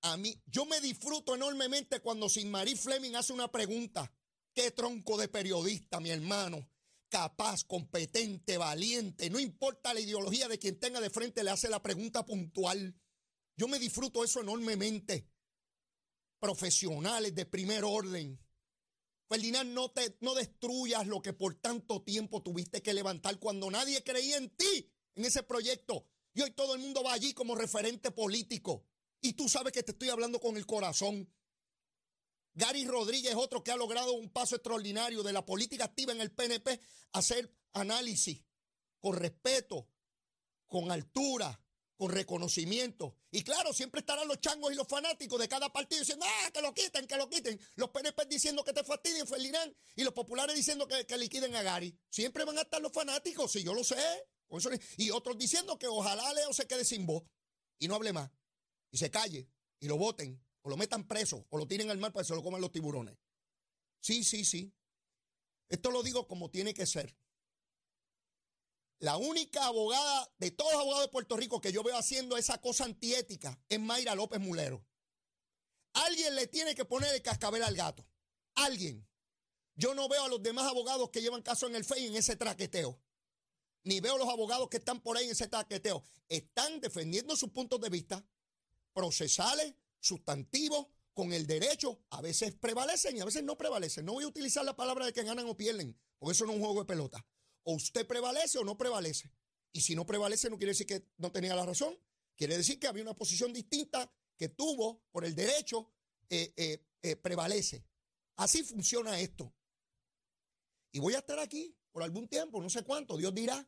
a 0.05 0.17
mí, 0.17 0.39
yo 0.45 0.65
me 0.65 0.79
disfruto 0.81 1.33
enormemente 1.33 1.99
cuando 1.99 2.29
Sin 2.29 2.51
Marie 2.51 2.75
Fleming 2.75 3.15
hace 3.15 3.33
una 3.33 3.51
pregunta. 3.51 4.11
Qué 4.53 4.69
tronco 4.69 5.17
de 5.17 5.27
periodista, 5.27 5.99
mi 5.99 6.11
hermano. 6.11 6.69
Capaz, 7.09 7.63
competente, 7.63 8.57
valiente. 8.57 9.31
No 9.31 9.39
importa 9.39 9.95
la 9.95 9.99
ideología 9.99 10.47
de 10.47 10.59
quien 10.59 10.79
tenga 10.79 11.01
de 11.01 11.09
frente, 11.09 11.43
le 11.43 11.49
hace 11.49 11.69
la 11.69 11.81
pregunta 11.81 12.23
puntual. 12.23 12.95
Yo 13.57 13.67
me 13.67 13.79
disfruto 13.79 14.23
eso 14.23 14.41
enormemente. 14.41 15.27
Profesionales 16.39 17.33
de 17.33 17.45
primer 17.47 17.83
orden. 17.83 18.39
Ferdinand, 19.27 19.73
no, 19.73 19.89
te, 19.89 20.17
no 20.21 20.35
destruyas 20.35 21.07
lo 21.07 21.19
que 21.21 21.33
por 21.33 21.55
tanto 21.55 22.03
tiempo 22.03 22.43
tuviste 22.43 22.83
que 22.83 22.93
levantar 22.93 23.39
cuando 23.39 23.71
nadie 23.71 24.03
creía 24.03 24.37
en 24.37 24.55
ti, 24.55 24.93
en 25.15 25.25
ese 25.25 25.41
proyecto. 25.41 26.05
Y 26.35 26.41
hoy 26.41 26.51
todo 26.51 26.75
el 26.75 26.81
mundo 26.81 27.01
va 27.01 27.13
allí 27.13 27.33
como 27.33 27.55
referente 27.55 28.11
político. 28.11 28.85
Y 29.25 29.33
tú 29.33 29.49
sabes 29.49 29.73
que 29.73 29.81
te 29.81 29.91
estoy 29.91 30.09
hablando 30.09 30.39
con 30.39 30.55
el 30.55 30.67
corazón. 30.67 31.27
Gary 32.53 32.85
Rodríguez 32.85 33.31
es 33.31 33.37
otro 33.37 33.63
que 33.63 33.71
ha 33.71 33.75
logrado 33.75 34.13
un 34.13 34.29
paso 34.29 34.55
extraordinario 34.55 35.23
de 35.23 35.33
la 35.33 35.43
política 35.43 35.85
activa 35.85 36.13
en 36.13 36.21
el 36.21 36.31
PNP, 36.31 36.79
hacer 37.13 37.51
análisis 37.73 38.45
con 38.99 39.15
respeto, 39.15 39.89
con 40.67 40.91
altura, 40.91 41.59
con 41.95 42.11
reconocimiento. 42.11 43.17
Y 43.31 43.41
claro, 43.41 43.73
siempre 43.73 44.01
estarán 44.01 44.27
los 44.27 44.39
changos 44.41 44.71
y 44.71 44.75
los 44.75 44.87
fanáticos 44.87 45.39
de 45.39 45.49
cada 45.49 45.73
partido 45.73 46.01
diciendo, 46.01 46.23
ah, 46.27 46.51
que 46.51 46.61
lo 46.61 46.71
quiten, 46.71 47.07
que 47.07 47.17
lo 47.17 47.27
quiten. 47.27 47.59
Los 47.77 47.89
PNP 47.89 48.25
diciendo 48.27 48.63
que 48.63 48.73
te 48.73 48.83
fastidien, 48.83 49.25
Ferdinand. 49.25 49.75
Y 49.95 50.03
los 50.03 50.13
populares 50.13 50.55
diciendo 50.55 50.87
que, 50.87 51.07
que 51.07 51.17
liquiden 51.17 51.55
a 51.55 51.63
Gary. 51.63 51.97
Siempre 52.11 52.45
van 52.45 52.59
a 52.59 52.61
estar 52.61 52.79
los 52.79 52.91
fanáticos, 52.91 53.51
si 53.51 53.63
yo 53.63 53.73
lo 53.73 53.83
sé. 53.83 53.97
Y 54.97 55.09
otros 55.09 55.35
diciendo 55.35 55.79
que 55.79 55.87
ojalá 55.87 56.31
Leo 56.33 56.53
se 56.53 56.67
quede 56.67 56.85
sin 56.85 57.07
voz 57.07 57.23
y 57.79 57.87
no 57.87 57.95
hable 57.95 58.13
más 58.13 58.29
y 58.95 58.97
se 58.97 59.11
calle 59.11 59.49
y 59.81 59.87
lo 59.89 59.97
voten 59.97 60.41
o 60.61 60.69
lo 60.69 60.77
metan 60.77 61.05
preso 61.05 61.45
o 61.49 61.57
lo 61.57 61.67
tiren 61.67 61.91
al 61.91 61.97
mar 61.97 62.13
para 62.13 62.23
que 62.23 62.29
se 62.29 62.33
lo 62.33 62.41
coman 62.41 62.61
los 62.61 62.71
tiburones. 62.71 63.17
Sí, 63.99 64.23
sí, 64.23 64.45
sí. 64.45 64.73
Esto 65.67 65.91
lo 65.91 66.01
digo 66.01 66.29
como 66.29 66.49
tiene 66.49 66.73
que 66.73 66.85
ser. 66.85 67.13
La 68.99 69.17
única 69.17 69.65
abogada 69.65 70.33
de 70.37 70.51
todos 70.51 70.71
los 70.71 70.81
abogados 70.81 71.07
de 71.07 71.11
Puerto 71.11 71.35
Rico 71.35 71.59
que 71.59 71.73
yo 71.73 71.83
veo 71.83 71.97
haciendo 71.97 72.37
esa 72.37 72.61
cosa 72.61 72.85
antiética 72.85 73.61
es 73.67 73.81
Mayra 73.81 74.15
López 74.15 74.39
Mulero. 74.39 74.85
Alguien 75.91 76.33
le 76.33 76.47
tiene 76.47 76.73
que 76.73 76.85
poner 76.85 77.13
el 77.13 77.21
cascabel 77.21 77.63
al 77.63 77.75
gato. 77.75 78.07
Alguien. 78.53 79.05
Yo 79.75 79.93
no 79.93 80.07
veo 80.07 80.23
a 80.23 80.29
los 80.29 80.41
demás 80.41 80.67
abogados 80.67 81.09
que 81.09 81.21
llevan 81.21 81.41
caso 81.41 81.67
en 81.67 81.75
el 81.75 81.83
FEI 81.83 82.07
en 82.07 82.15
ese 82.15 82.37
traqueteo. 82.37 82.97
Ni 83.83 83.99
veo 83.99 84.15
a 84.15 84.19
los 84.19 84.29
abogados 84.29 84.69
que 84.69 84.77
están 84.77 85.01
por 85.01 85.17
ahí 85.17 85.25
en 85.25 85.31
ese 85.31 85.49
traqueteo. 85.49 86.01
Están 86.29 86.79
defendiendo 86.79 87.35
sus 87.35 87.49
puntos 87.49 87.81
de 87.81 87.89
vista 87.89 88.25
procesales, 88.95 89.75
sustantivos, 89.99 90.87
con 91.15 91.31
el 91.31 91.47
derecho, 91.47 92.03
a 92.09 92.21
veces 92.21 92.53
prevalecen 92.55 93.15
y 93.15 93.21
a 93.21 93.25
veces 93.25 93.43
no 93.43 93.57
prevalecen. 93.57 94.05
No 94.05 94.13
voy 94.13 94.25
a 94.25 94.27
utilizar 94.27 94.65
la 94.65 94.75
palabra 94.75 95.05
de 95.05 95.13
que 95.13 95.23
ganan 95.23 95.47
o 95.47 95.55
pierden, 95.55 95.97
porque 96.19 96.33
eso 96.33 96.45
no 96.45 96.51
es 96.51 96.57
un 96.57 96.63
juego 96.63 96.81
de 96.81 96.85
pelota. 96.85 97.25
O 97.63 97.73
usted 97.73 98.05
prevalece 98.05 98.57
o 98.57 98.65
no 98.65 98.77
prevalece. 98.77 99.31
Y 99.71 99.81
si 99.81 99.95
no 99.95 100.05
prevalece 100.05 100.49
no 100.49 100.57
quiere 100.57 100.71
decir 100.71 100.85
que 100.85 101.07
no 101.17 101.31
tenía 101.31 101.55
la 101.55 101.65
razón, 101.65 101.97
quiere 102.35 102.57
decir 102.57 102.79
que 102.79 102.87
había 102.87 103.01
una 103.01 103.15
posición 103.15 103.53
distinta 103.53 104.13
que 104.37 104.49
tuvo 104.49 105.05
por 105.11 105.23
el 105.23 105.35
derecho, 105.35 105.89
eh, 106.29 106.53
eh, 106.57 106.85
eh, 107.01 107.15
prevalece. 107.15 107.87
Así 108.35 108.63
funciona 108.63 109.17
esto. 109.17 109.55
Y 110.91 110.99
voy 110.99 111.13
a 111.13 111.19
estar 111.19 111.39
aquí 111.39 111.77
por 111.91 112.03
algún 112.03 112.27
tiempo, 112.27 112.61
no 112.61 112.69
sé 112.69 112.83
cuánto, 112.83 113.15
Dios 113.15 113.33
dirá. 113.33 113.65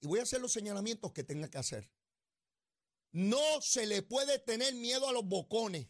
Y 0.00 0.06
voy 0.06 0.20
a 0.20 0.22
hacer 0.22 0.40
los 0.40 0.52
señalamientos 0.52 1.12
que 1.12 1.24
tenga 1.24 1.50
que 1.50 1.58
hacer. 1.58 1.90
No 3.12 3.60
se 3.60 3.86
le 3.86 4.02
puede 4.02 4.38
tener 4.38 4.74
miedo 4.74 5.08
a 5.08 5.12
los 5.12 5.24
bocones, 5.24 5.88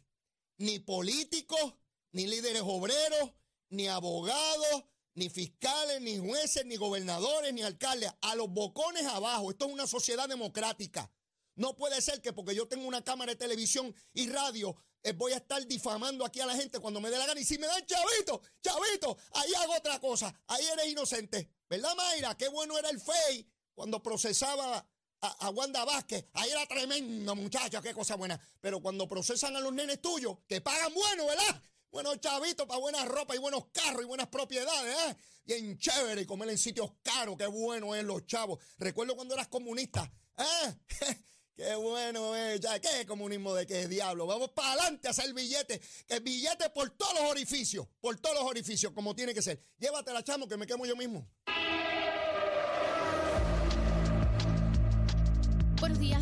ni 0.58 0.80
políticos, 0.80 1.74
ni 2.10 2.26
líderes 2.26 2.62
obreros, 2.64 3.32
ni 3.70 3.88
abogados, 3.88 4.84
ni 5.14 5.28
fiscales, 5.28 6.00
ni 6.00 6.18
jueces, 6.18 6.64
ni 6.66 6.76
gobernadores, 6.76 7.52
ni 7.52 7.62
alcaldes. 7.62 8.12
A 8.22 8.34
los 8.34 8.48
bocones 8.48 9.04
abajo. 9.06 9.50
Esto 9.50 9.66
es 9.66 9.72
una 9.72 9.86
sociedad 9.86 10.28
democrática. 10.28 11.10
No 11.54 11.76
puede 11.76 12.00
ser 12.00 12.20
que 12.20 12.32
porque 12.32 12.54
yo 12.54 12.66
tengo 12.66 12.86
una 12.88 13.04
cámara 13.04 13.32
de 13.32 13.36
televisión 13.36 13.94
y 14.14 14.28
radio, 14.28 14.74
eh, 15.02 15.12
voy 15.12 15.32
a 15.32 15.36
estar 15.36 15.66
difamando 15.66 16.24
aquí 16.24 16.40
a 16.40 16.46
la 16.46 16.56
gente 16.56 16.80
cuando 16.80 17.00
me 17.00 17.10
dé 17.10 17.18
la 17.18 17.26
gana. 17.26 17.40
Y 17.40 17.44
si 17.44 17.58
me 17.58 17.66
dan 17.66 17.84
chavito, 17.86 18.40
chavito, 18.62 19.16
ahí 19.32 19.52
hago 19.54 19.76
otra 19.76 20.00
cosa. 20.00 20.34
Ahí 20.46 20.64
eres 20.72 20.88
inocente. 20.88 21.50
¿Verdad, 21.68 21.94
Mayra? 21.94 22.36
Qué 22.36 22.48
bueno 22.48 22.78
era 22.78 22.88
el 22.88 23.00
FEI 23.00 23.46
cuando 23.74 24.02
procesaba 24.02 24.86
a, 25.22 25.50
Wanda 25.50 25.84
Vázquez. 25.84 26.26
Ahí 26.34 26.50
era 26.50 26.66
tremendo, 26.66 27.34
muchacho, 27.36 27.80
qué 27.80 27.94
cosa 27.94 28.16
buena. 28.16 28.40
Pero 28.60 28.80
cuando 28.80 29.08
procesan 29.08 29.56
a 29.56 29.60
los 29.60 29.72
nenes 29.72 30.00
tuyos, 30.00 30.38
que 30.48 30.60
pagan 30.60 30.92
bueno, 30.92 31.26
¿verdad? 31.26 31.62
Buenos 31.90 32.20
chavitos 32.20 32.66
para 32.66 32.80
buena 32.80 33.04
ropa 33.04 33.34
y 33.34 33.38
buenos 33.38 33.66
carros 33.72 34.02
y 34.02 34.06
buenas 34.06 34.28
propiedades, 34.28 34.96
¿eh? 34.96 35.16
Bien 35.44 35.78
chévere 35.78 36.22
y 36.22 36.26
comer 36.26 36.50
en 36.50 36.58
sitios 36.58 36.92
caros, 37.02 37.36
qué 37.36 37.46
bueno 37.46 37.94
es 37.94 38.04
los 38.04 38.26
chavos. 38.26 38.58
Recuerdo 38.78 39.14
cuando 39.14 39.34
eras 39.34 39.48
comunista, 39.48 40.12
¿eh? 40.38 40.74
Qué 41.54 41.74
bueno, 41.74 42.34
eh, 42.34 42.58
ya, 42.58 42.80
¿qué 42.80 43.04
comunismo 43.04 43.54
de 43.54 43.66
qué 43.66 43.86
diablo? 43.86 44.26
Vamos 44.26 44.52
para 44.52 44.72
adelante 44.72 45.06
a 45.06 45.10
hacer 45.10 45.34
billete, 45.34 45.82
que 46.08 46.18
billete 46.20 46.70
por 46.70 46.88
todos 46.96 47.12
los 47.12 47.30
orificios, 47.30 47.86
por 48.00 48.18
todos 48.18 48.36
los 48.36 48.44
orificios, 48.44 48.92
como 48.92 49.14
tiene 49.14 49.34
que 49.34 49.42
ser. 49.42 49.62
Llévatela, 49.78 50.24
chamo, 50.24 50.48
que 50.48 50.56
me 50.56 50.66
quemo 50.66 50.86
yo 50.86 50.96
mismo. 50.96 51.28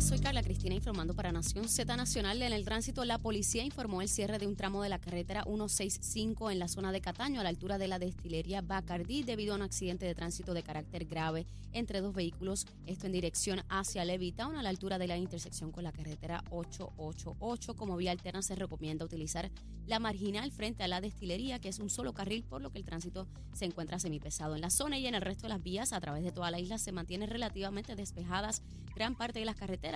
Soy 0.01 0.19
Carla 0.19 0.41
Cristina 0.41 0.73
informando 0.73 1.13
para 1.13 1.31
Nación 1.31 1.69
Z 1.69 1.95
Nacional. 1.95 2.41
En 2.41 2.53
el 2.53 2.65
tránsito, 2.65 3.05
la 3.05 3.19
policía 3.19 3.63
informó 3.63 4.01
el 4.01 4.09
cierre 4.09 4.39
de 4.39 4.47
un 4.47 4.55
tramo 4.55 4.81
de 4.81 4.89
la 4.89 4.97
carretera 4.97 5.43
165 5.43 6.49
en 6.49 6.57
la 6.57 6.67
zona 6.67 6.91
de 6.91 7.01
Cataño, 7.01 7.39
a 7.39 7.43
la 7.43 7.49
altura 7.49 7.77
de 7.77 7.87
la 7.87 7.99
destilería 7.99 8.61
Bacardí, 8.61 9.21
debido 9.21 9.53
a 9.53 9.57
un 9.57 9.61
accidente 9.61 10.07
de 10.07 10.15
tránsito 10.15 10.55
de 10.55 10.63
carácter 10.63 11.05
grave 11.05 11.45
entre 11.71 12.01
dos 12.01 12.15
vehículos. 12.15 12.65
Esto 12.87 13.05
en 13.05 13.11
dirección 13.11 13.61
hacia 13.69 14.03
Levitown, 14.03 14.55
a 14.55 14.63
la 14.63 14.69
altura 14.69 14.97
de 14.97 15.07
la 15.07 15.17
intersección 15.17 15.71
con 15.71 15.83
la 15.83 15.91
carretera 15.91 16.43
888. 16.49 17.75
Como 17.75 17.95
vía 17.95 18.11
alterna, 18.11 18.41
se 18.41 18.55
recomienda 18.55 19.05
utilizar 19.05 19.51
la 19.85 19.99
marginal 19.99 20.51
frente 20.51 20.83
a 20.83 20.87
la 20.87 21.01
destilería, 21.01 21.59
que 21.59 21.69
es 21.69 21.79
un 21.79 21.89
solo 21.89 22.13
carril, 22.13 22.43
por 22.43 22.61
lo 22.61 22.71
que 22.71 22.79
el 22.79 22.85
tránsito 22.85 23.27
se 23.53 23.65
encuentra 23.65 23.99
semipesado 23.99 24.55
en 24.55 24.61
la 24.61 24.71
zona 24.71 24.97
y 24.97 25.05
en 25.05 25.15
el 25.15 25.21
resto 25.21 25.43
de 25.43 25.49
las 25.49 25.61
vías 25.61 25.93
a 25.93 25.99
través 25.99 26.23
de 26.23 26.31
toda 26.31 26.49
la 26.49 26.59
isla 26.59 26.79
se 26.79 26.91
mantienen 26.91 27.29
relativamente 27.29 27.95
despejadas 27.95 28.63
gran 28.95 29.15
parte 29.15 29.39
de 29.39 29.45
la 29.45 29.53
carreteras 29.53 29.90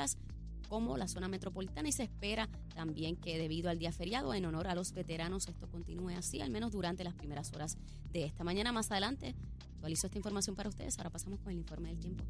como 0.70 0.98
la 0.98 1.08
zona 1.08 1.28
metropolitana 1.28 1.90
y 1.90 1.92
se 1.92 2.04
espera 2.04 2.50
también 2.74 3.16
que 3.16 3.38
debido 3.38 3.70
al 3.70 3.80
día 3.80 3.92
feriado 3.92 4.34
en 4.34 4.46
honor 4.46 4.68
a 4.68 4.76
los 4.76 4.94
veteranos 4.94 5.48
esto 5.48 5.68
continúe 5.68 6.10
así, 6.18 6.42
al 6.42 6.50
menos 6.50 6.72
durante 6.72 7.04
las 7.04 7.14
primeras 7.14 7.54
horas 7.54 7.78
de 8.12 8.26
esta 8.26 8.44
mañana. 8.44 8.72
Más 8.72 8.92
adelante 8.92 9.36
actualizo 9.76 10.08
esta 10.08 10.18
información 10.18 10.56
para 10.56 10.70
ustedes. 10.70 10.98
Ahora 10.98 11.12
pasamos 11.12 11.40
con 11.40 11.52
el 11.52 11.60
informe 11.60 11.90
del 11.90 12.00
tiempo. 12.00 12.24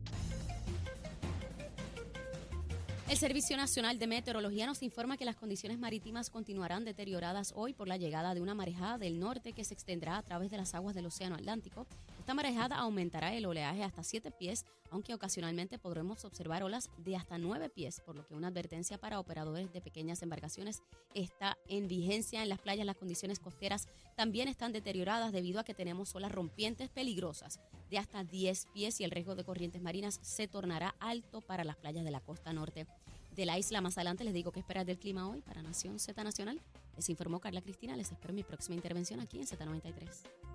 El 3.07 3.17
Servicio 3.17 3.55
Nacional 3.55 3.99
de 3.99 4.07
Meteorología 4.07 4.65
nos 4.65 4.81
informa 4.81 5.15
que 5.15 5.25
las 5.25 5.35
condiciones 5.35 5.77
marítimas 5.77 6.31
continuarán 6.31 6.83
deterioradas 6.85 7.53
hoy 7.55 7.73
por 7.73 7.87
la 7.87 7.97
llegada 7.97 8.33
de 8.33 8.41
una 8.41 8.55
marejada 8.55 8.97
del 8.97 9.19
norte 9.19 9.53
que 9.53 9.63
se 9.63 9.75
extenderá 9.75 10.17
a 10.17 10.23
través 10.23 10.49
de 10.49 10.57
las 10.57 10.73
aguas 10.73 10.95
del 10.95 11.05
Océano 11.05 11.35
Atlántico. 11.35 11.85
Esta 12.25 12.33
marejada 12.33 12.77
aumentará 12.77 13.35
el 13.35 13.45
oleaje 13.45 13.83
hasta 13.83 14.01
7 14.01 14.31
pies, 14.31 14.65
aunque 14.89 15.13
ocasionalmente 15.13 15.77
podremos 15.77 16.25
observar 16.25 16.63
olas 16.63 16.89
de 16.97 17.15
hasta 17.15 17.37
9 17.37 17.69
pies, 17.69 18.01
por 18.03 18.15
lo 18.15 18.25
que 18.25 18.33
una 18.33 18.47
advertencia 18.47 18.97
para 18.97 19.19
operadores 19.19 19.71
de 19.71 19.79
pequeñas 19.79 20.23
embarcaciones 20.23 20.81
está 21.13 21.55
en 21.67 21.87
vigencia. 21.87 22.41
En 22.41 22.49
las 22.49 22.57
playas 22.57 22.87
las 22.87 22.95
condiciones 22.95 23.37
costeras 23.37 23.87
también 24.15 24.47
están 24.47 24.71
deterioradas 24.71 25.33
debido 25.33 25.59
a 25.59 25.63
que 25.63 25.75
tenemos 25.75 26.15
olas 26.15 26.31
rompientes 26.31 26.89
peligrosas 26.89 27.59
de 27.91 27.99
hasta 27.99 28.23
10 28.23 28.69
pies 28.73 28.99
y 28.99 29.03
el 29.03 29.11
riesgo 29.11 29.35
de 29.35 29.43
corrientes 29.43 29.83
marinas 29.83 30.17
se 30.23 30.47
tornará 30.47 30.95
alto 30.99 31.41
para 31.41 31.63
las 31.63 31.75
playas 31.75 32.03
de 32.03 32.09
la 32.09 32.21
costa 32.21 32.53
norte 32.53 32.87
de 33.35 33.45
la 33.45 33.59
isla. 33.59 33.81
Más 33.81 33.99
adelante 33.99 34.23
les 34.23 34.33
digo 34.33 34.51
qué 34.51 34.61
esperar 34.61 34.87
del 34.87 34.97
clima 34.97 35.29
hoy 35.29 35.41
para 35.41 35.61
Nación 35.61 35.99
Z 35.99 36.23
Nacional. 36.23 36.59
Les 36.95 37.07
informó 37.07 37.39
Carla 37.39 37.61
Cristina. 37.61 37.95
Les 37.95 38.11
espero 38.11 38.31
en 38.31 38.37
mi 38.37 38.43
próxima 38.43 38.73
intervención 38.73 39.19
aquí 39.19 39.37
en 39.37 39.45
Z93. 39.45 40.54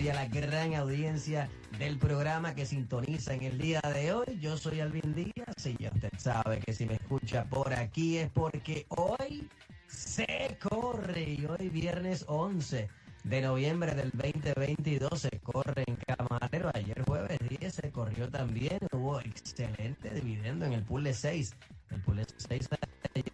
y 0.00 0.08
a 0.08 0.14
la 0.14 0.26
gran 0.26 0.74
audiencia 0.74 1.50
del 1.78 1.98
programa 1.98 2.54
que 2.54 2.64
sintoniza 2.64 3.34
en 3.34 3.42
el 3.42 3.58
día 3.58 3.80
de 3.80 4.14
hoy. 4.14 4.38
Yo 4.40 4.56
soy 4.56 4.80
Alvin 4.80 5.14
Díaz 5.14 5.66
y 5.66 5.76
ya 5.76 5.90
usted 5.94 6.12
sabe 6.16 6.60
que 6.60 6.72
si 6.72 6.86
me 6.86 6.94
escucha 6.94 7.44
por 7.44 7.74
aquí 7.74 8.16
es 8.16 8.30
porque 8.30 8.86
hoy 8.88 9.46
se 9.88 10.56
corre 10.58 11.34
y 11.34 11.44
hoy 11.44 11.68
viernes 11.68 12.24
11 12.28 12.88
de 13.24 13.42
noviembre 13.42 13.94
del 13.94 14.10
2022 14.14 15.20
se 15.20 15.38
corre 15.40 15.84
en 15.86 15.96
Camarero. 15.96 16.70
Ayer 16.72 17.02
jueves 17.02 17.38
10 17.60 17.74
se 17.74 17.90
corrió 17.90 18.30
también. 18.30 18.78
Hubo 18.92 19.20
excelente 19.20 20.10
dividendo 20.10 20.64
en 20.64 20.72
el 20.72 20.82
pool 20.82 21.04
de 21.04 21.12
6. 21.12 21.54
El 21.90 22.00
pool 22.00 22.16
de 22.16 22.26
6 22.38 22.68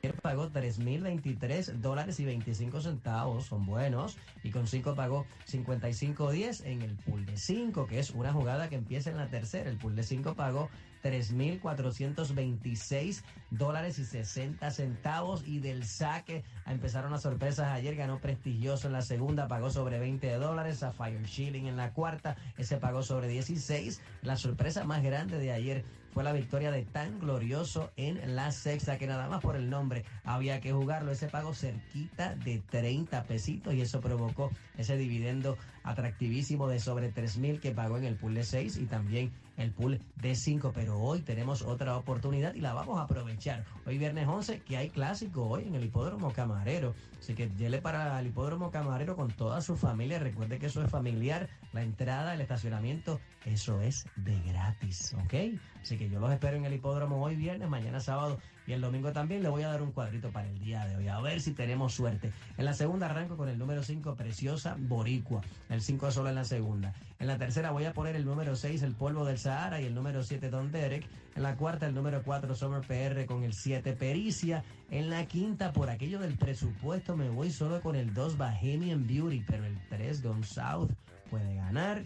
ayer 0.03 0.15
pagó 0.21 0.51
3.023 0.51 1.75
dólares 1.81 2.21
y 2.21 2.25
25 2.25 2.81
centavos, 2.81 3.47
son 3.47 3.67
buenos, 3.67 4.17
y 4.43 4.51
con 4.51 4.67
5 4.67 4.95
pagó 4.95 5.27
55.10 5.49 6.65
en 6.65 6.83
el 6.83 6.95
pool 6.97 7.27
de 7.27 7.37
5, 7.37 7.87
que 7.87 7.99
es 7.99 8.11
una 8.11 8.33
jugada 8.33 8.69
que 8.69 8.77
empieza 8.77 9.11
en 9.11 9.17
la 9.17 9.29
tercera. 9.29 9.71
El 9.71 9.77
pool 9.77 9.97
de 9.97 10.03
5 10.03 10.35
pagó 10.35 10.69
3.426 11.03 13.23
dólares 13.51 13.99
y 13.99 14.05
60 14.05 14.71
centavos 14.71 15.43
y 15.47 15.61
del 15.61 15.85
saque 15.85 16.45
empezaron 16.67 17.13
las 17.13 17.23
sorpresas 17.23 17.69
ayer 17.69 17.97
ganó 17.97 18.19
prestigioso 18.19 18.89
en 18.89 18.93
la 18.93 19.01
segunda 19.03 19.49
pagó 19.49 19.71
sobre 19.71 19.99
20 19.99 20.35
dólares 20.35 20.83
a 20.83 20.93
Fire 20.93 21.25
Shilling 21.25 21.67
en 21.67 21.77
la 21.77 21.93
cuarta 21.93 22.37
ese 22.59 22.79
pagó 22.79 23.03
sobre 23.03 23.29
16 23.29 24.01
la 24.23 24.37
sorpresa 24.37 24.85
más 24.85 25.03
grande 25.03 25.39
de 25.39 25.53
ayer 25.53 25.85
fue 26.17 26.25
la 26.25 26.33
victoria 26.33 26.71
de 26.71 26.83
tan 26.83 27.21
glorioso 27.21 27.93
en 27.97 28.35
la 28.35 28.51
sexta 28.51 28.97
que 28.97 29.07
nada 29.07 29.29
más 29.29 29.43
por 29.43 29.55
el 29.55 29.69
nombre 29.69 30.03
había 30.25 30.63
que 30.63 30.73
jugarlo. 30.73 31.13
Ese 31.13 31.29
pago 31.29 31.53
cerquita 31.53 32.35
de 32.37 32.63
30 32.71 33.23
pesitos 33.25 33.75
y 33.75 33.83
eso 33.83 34.01
provocó 34.01 34.51
ese 34.79 34.97
dividendo 34.97 35.59
atractivísimo 35.83 36.69
de 36.69 36.81
sobre 36.81 37.13
3 37.13 37.37
mil 37.37 37.61
que 37.61 37.73
pagó 37.73 37.99
en 37.99 38.05
el 38.05 38.17
pool 38.17 38.33
de 38.33 38.45
6 38.45 38.79
y 38.79 38.87
también 38.87 39.31
el 39.57 39.73
pool 39.73 40.01
de 40.17 40.35
5. 40.35 40.73
Pero 40.75 40.99
hoy 40.99 41.21
tenemos 41.23 41.63
otra 41.63 41.97
oportunidad 41.97 42.55
y 42.55 42.61
la 42.61 42.75
vamos 42.75 42.99
a 42.99 43.03
aprovechar. 43.03 43.65
Hoy 43.87 43.99
viernes 43.99 44.29
11 44.29 44.61
que 44.61 44.77
hay 44.77 44.91
clásico 44.91 45.47
hoy 45.47 45.65
en 45.65 45.75
el 45.75 45.85
hipódromo 45.85 46.33
camarero. 46.33 46.95
Así 47.19 47.35
que 47.35 47.51
llele 47.57 47.81
para 47.81 48.19
el 48.21 48.27
hipódromo 48.27 48.71
camarero 48.71 49.17
con 49.17 49.31
toda 49.31 49.61
su 49.61 49.77
familia. 49.77 50.19
Recuerde 50.19 50.59
que 50.59 50.67
eso 50.67 50.83
es 50.83 50.91
familiar. 50.91 51.49
La 51.73 51.83
entrada, 51.83 52.35
el 52.35 52.41
estacionamiento, 52.41 53.21
eso 53.45 53.81
es 53.81 54.07
de 54.17 54.41
gratis. 54.43 55.15
¿Ok? 55.25 55.59
Así 55.81 55.97
que 55.97 56.09
yo 56.09 56.21
los 56.21 56.33
espero 56.33 56.57
en 56.57 56.65
el 56.65 56.75
hipódromo 56.75 57.23
hoy 57.23 57.37
viernes, 57.37 57.69
mañana 57.69 58.01
sábado 58.01 58.39
y 58.67 58.73
el 58.73 58.81
domingo 58.81 59.13
también. 59.13 59.43
Le 59.43 59.49
voy 59.49 59.63
a 59.63 59.69
dar 59.69 59.83
un 59.83 59.93
cuadrito 59.93 60.31
para 60.31 60.49
el 60.49 60.59
día 60.59 60.85
de 60.87 60.97
hoy. 60.97 61.09
A 61.09 61.21
ver 61.21 61.41
si 61.41 61.53
tenemos 61.53 61.95
suerte. 61.95 62.33
En 62.57 62.65
la 62.65 62.73
segunda 62.73 63.07
arranco 63.07 63.37
con 63.37 63.49
el 63.49 63.59
número 63.59 63.83
5, 63.83 64.15
Preciosa 64.17 64.77
Boricua. 64.79 65.43
El 65.69 65.81
5 65.81 66.11
solo 66.11 66.29
en 66.29 66.35
la 66.35 66.45
segunda. 66.45 66.95
En 67.19 67.27
la 67.27 67.39
tercera 67.39 67.71
voy 67.71 67.85
a 67.85 67.93
poner 67.93 68.17
el 68.17 68.25
número 68.25 68.57
6, 68.57 68.83
El 68.83 68.95
Polvo 68.95 69.25
del 69.25 69.39
Sahara. 69.39 69.81
Y 69.81 69.87
el 69.87 69.95
número 69.95 70.23
7, 70.23 70.51
Don 70.51 70.73
Derek. 70.73 71.07
En 71.35 71.43
la 71.43 71.57
cuarta, 71.57 71.87
el 71.87 71.95
número 71.95 72.23
4, 72.23 72.55
Summer 72.55 72.81
PR 72.81 73.27
con 73.27 73.43
el 73.45 73.53
7, 73.53 73.93
Pericia. 73.93 74.65
En 74.91 75.11
la 75.11 75.27
quinta, 75.27 75.73
por 75.73 75.91
aquello 75.91 76.19
del 76.19 76.37
presupuesto, 76.37 77.17
me 77.17 77.29
voy 77.29 77.51
solo 77.51 77.81
con 77.81 77.97
el 77.97 78.15
2, 78.15 78.37
Bahamian 78.37 79.07
Beauty. 79.07 79.45
Pero 79.47 79.65
el 79.65 79.79
3, 79.89 80.23
Gone 80.23 80.45
South, 80.45 80.91
puede 81.31 81.55
ganar. 81.57 82.05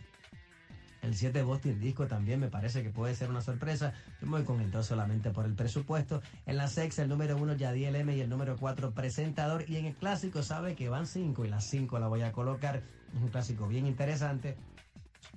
El 1.03 1.15
7 1.15 1.43
Boston 1.43 1.81
Disco 1.81 2.07
también 2.07 2.41
me 2.41 2.49
parece 2.49 2.83
que 2.83 2.91
puede 2.91 3.15
ser 3.15 3.31
una 3.31 3.41
sorpresa. 3.41 3.93
Yo 4.21 4.27
me 4.27 4.39
voy 4.39 4.45
con 4.45 4.61
el 4.61 4.71
2 4.71 4.85
solamente 4.85 5.31
por 5.31 5.47
el 5.47 5.55
presupuesto. 5.55 6.23
En 6.47 6.57
la 6.57 6.69
sexta, 6.69 7.03
el 7.03 7.09
número 7.09 7.37
1, 7.37 7.55
Yadiel 7.55 7.97
M 7.97 8.15
y 8.15 8.21
el 8.21 8.29
número 8.29 8.57
4, 8.57 8.93
Presentador. 8.93 9.65
Y 9.69 9.77
en 9.77 9.87
el 9.87 9.95
clásico 9.95 10.43
sabe 10.43 10.75
que 10.75 10.89
van 10.89 11.07
5 11.07 11.45
y 11.45 11.49
las 11.49 11.65
5 11.65 11.99
la 11.99 12.09
voy 12.09 12.23
a 12.23 12.33
colocar. 12.33 12.77
Es 12.77 13.21
un 13.21 13.29
clásico 13.29 13.67
bien 13.67 13.87
interesante. 13.87 14.57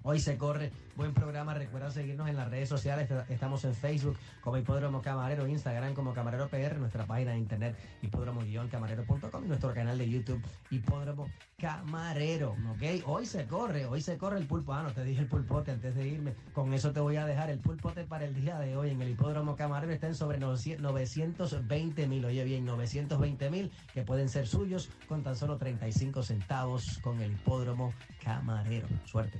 Hoy 0.05 0.19
se 0.19 0.37
corre, 0.37 0.69
buen 0.97 1.13
programa. 1.13 1.53
Recuerda 1.53 1.89
seguirnos 1.89 2.27
en 2.27 2.35
las 2.35 2.49
redes 2.49 2.67
sociales. 2.67 3.09
Estamos 3.29 3.63
en 3.63 3.73
Facebook 3.73 4.17
como 4.41 4.57
Hipódromo 4.57 5.01
Camarero, 5.01 5.47
Instagram 5.47 5.93
como 5.93 6.13
Camarero 6.13 6.49
PR, 6.49 6.77
nuestra 6.77 7.05
página 7.05 7.31
de 7.31 7.37
internet 7.37 7.77
hipódromo-camarero.com 8.01 9.45
y 9.45 9.47
nuestro 9.47 9.73
canal 9.73 9.97
de 9.97 10.09
YouTube 10.09 10.43
Hipódromo 10.71 11.29
Camarero. 11.57 12.57
¿Ok? 12.71 13.07
Hoy 13.07 13.25
se 13.25 13.47
corre, 13.47 13.85
hoy 13.85 14.01
se 14.01 14.17
corre 14.17 14.39
el 14.39 14.45
pulpo. 14.45 14.73
Ah, 14.73 14.83
no 14.83 14.91
te 14.91 15.05
dije 15.05 15.21
el 15.21 15.27
pulpote 15.27 15.71
antes 15.71 15.95
de 15.95 16.05
irme. 16.05 16.33
Con 16.51 16.73
eso 16.73 16.91
te 16.91 16.99
voy 16.99 17.15
a 17.15 17.25
dejar 17.25 17.49
el 17.49 17.59
pulpote 17.59 18.03
para 18.03 18.25
el 18.25 18.35
día 18.35 18.59
de 18.59 18.75
hoy 18.75 18.89
en 18.89 19.01
el 19.01 19.09
Hipódromo 19.09 19.55
Camarero. 19.55 19.93
Está 19.93 20.07
en 20.07 20.15
sobre 20.15 20.37
920 20.37 22.07
mil. 22.07 22.25
Oye 22.25 22.43
bien, 22.43 22.65
920 22.65 23.49
mil 23.49 23.71
que 23.93 24.01
pueden 24.01 24.27
ser 24.27 24.47
suyos 24.47 24.89
con 25.07 25.23
tan 25.23 25.37
solo 25.37 25.55
35 25.55 26.23
centavos 26.23 26.99
con 27.01 27.21
el 27.21 27.31
Hipódromo 27.31 27.93
Camarero. 28.21 28.89
Suerte 29.05 29.39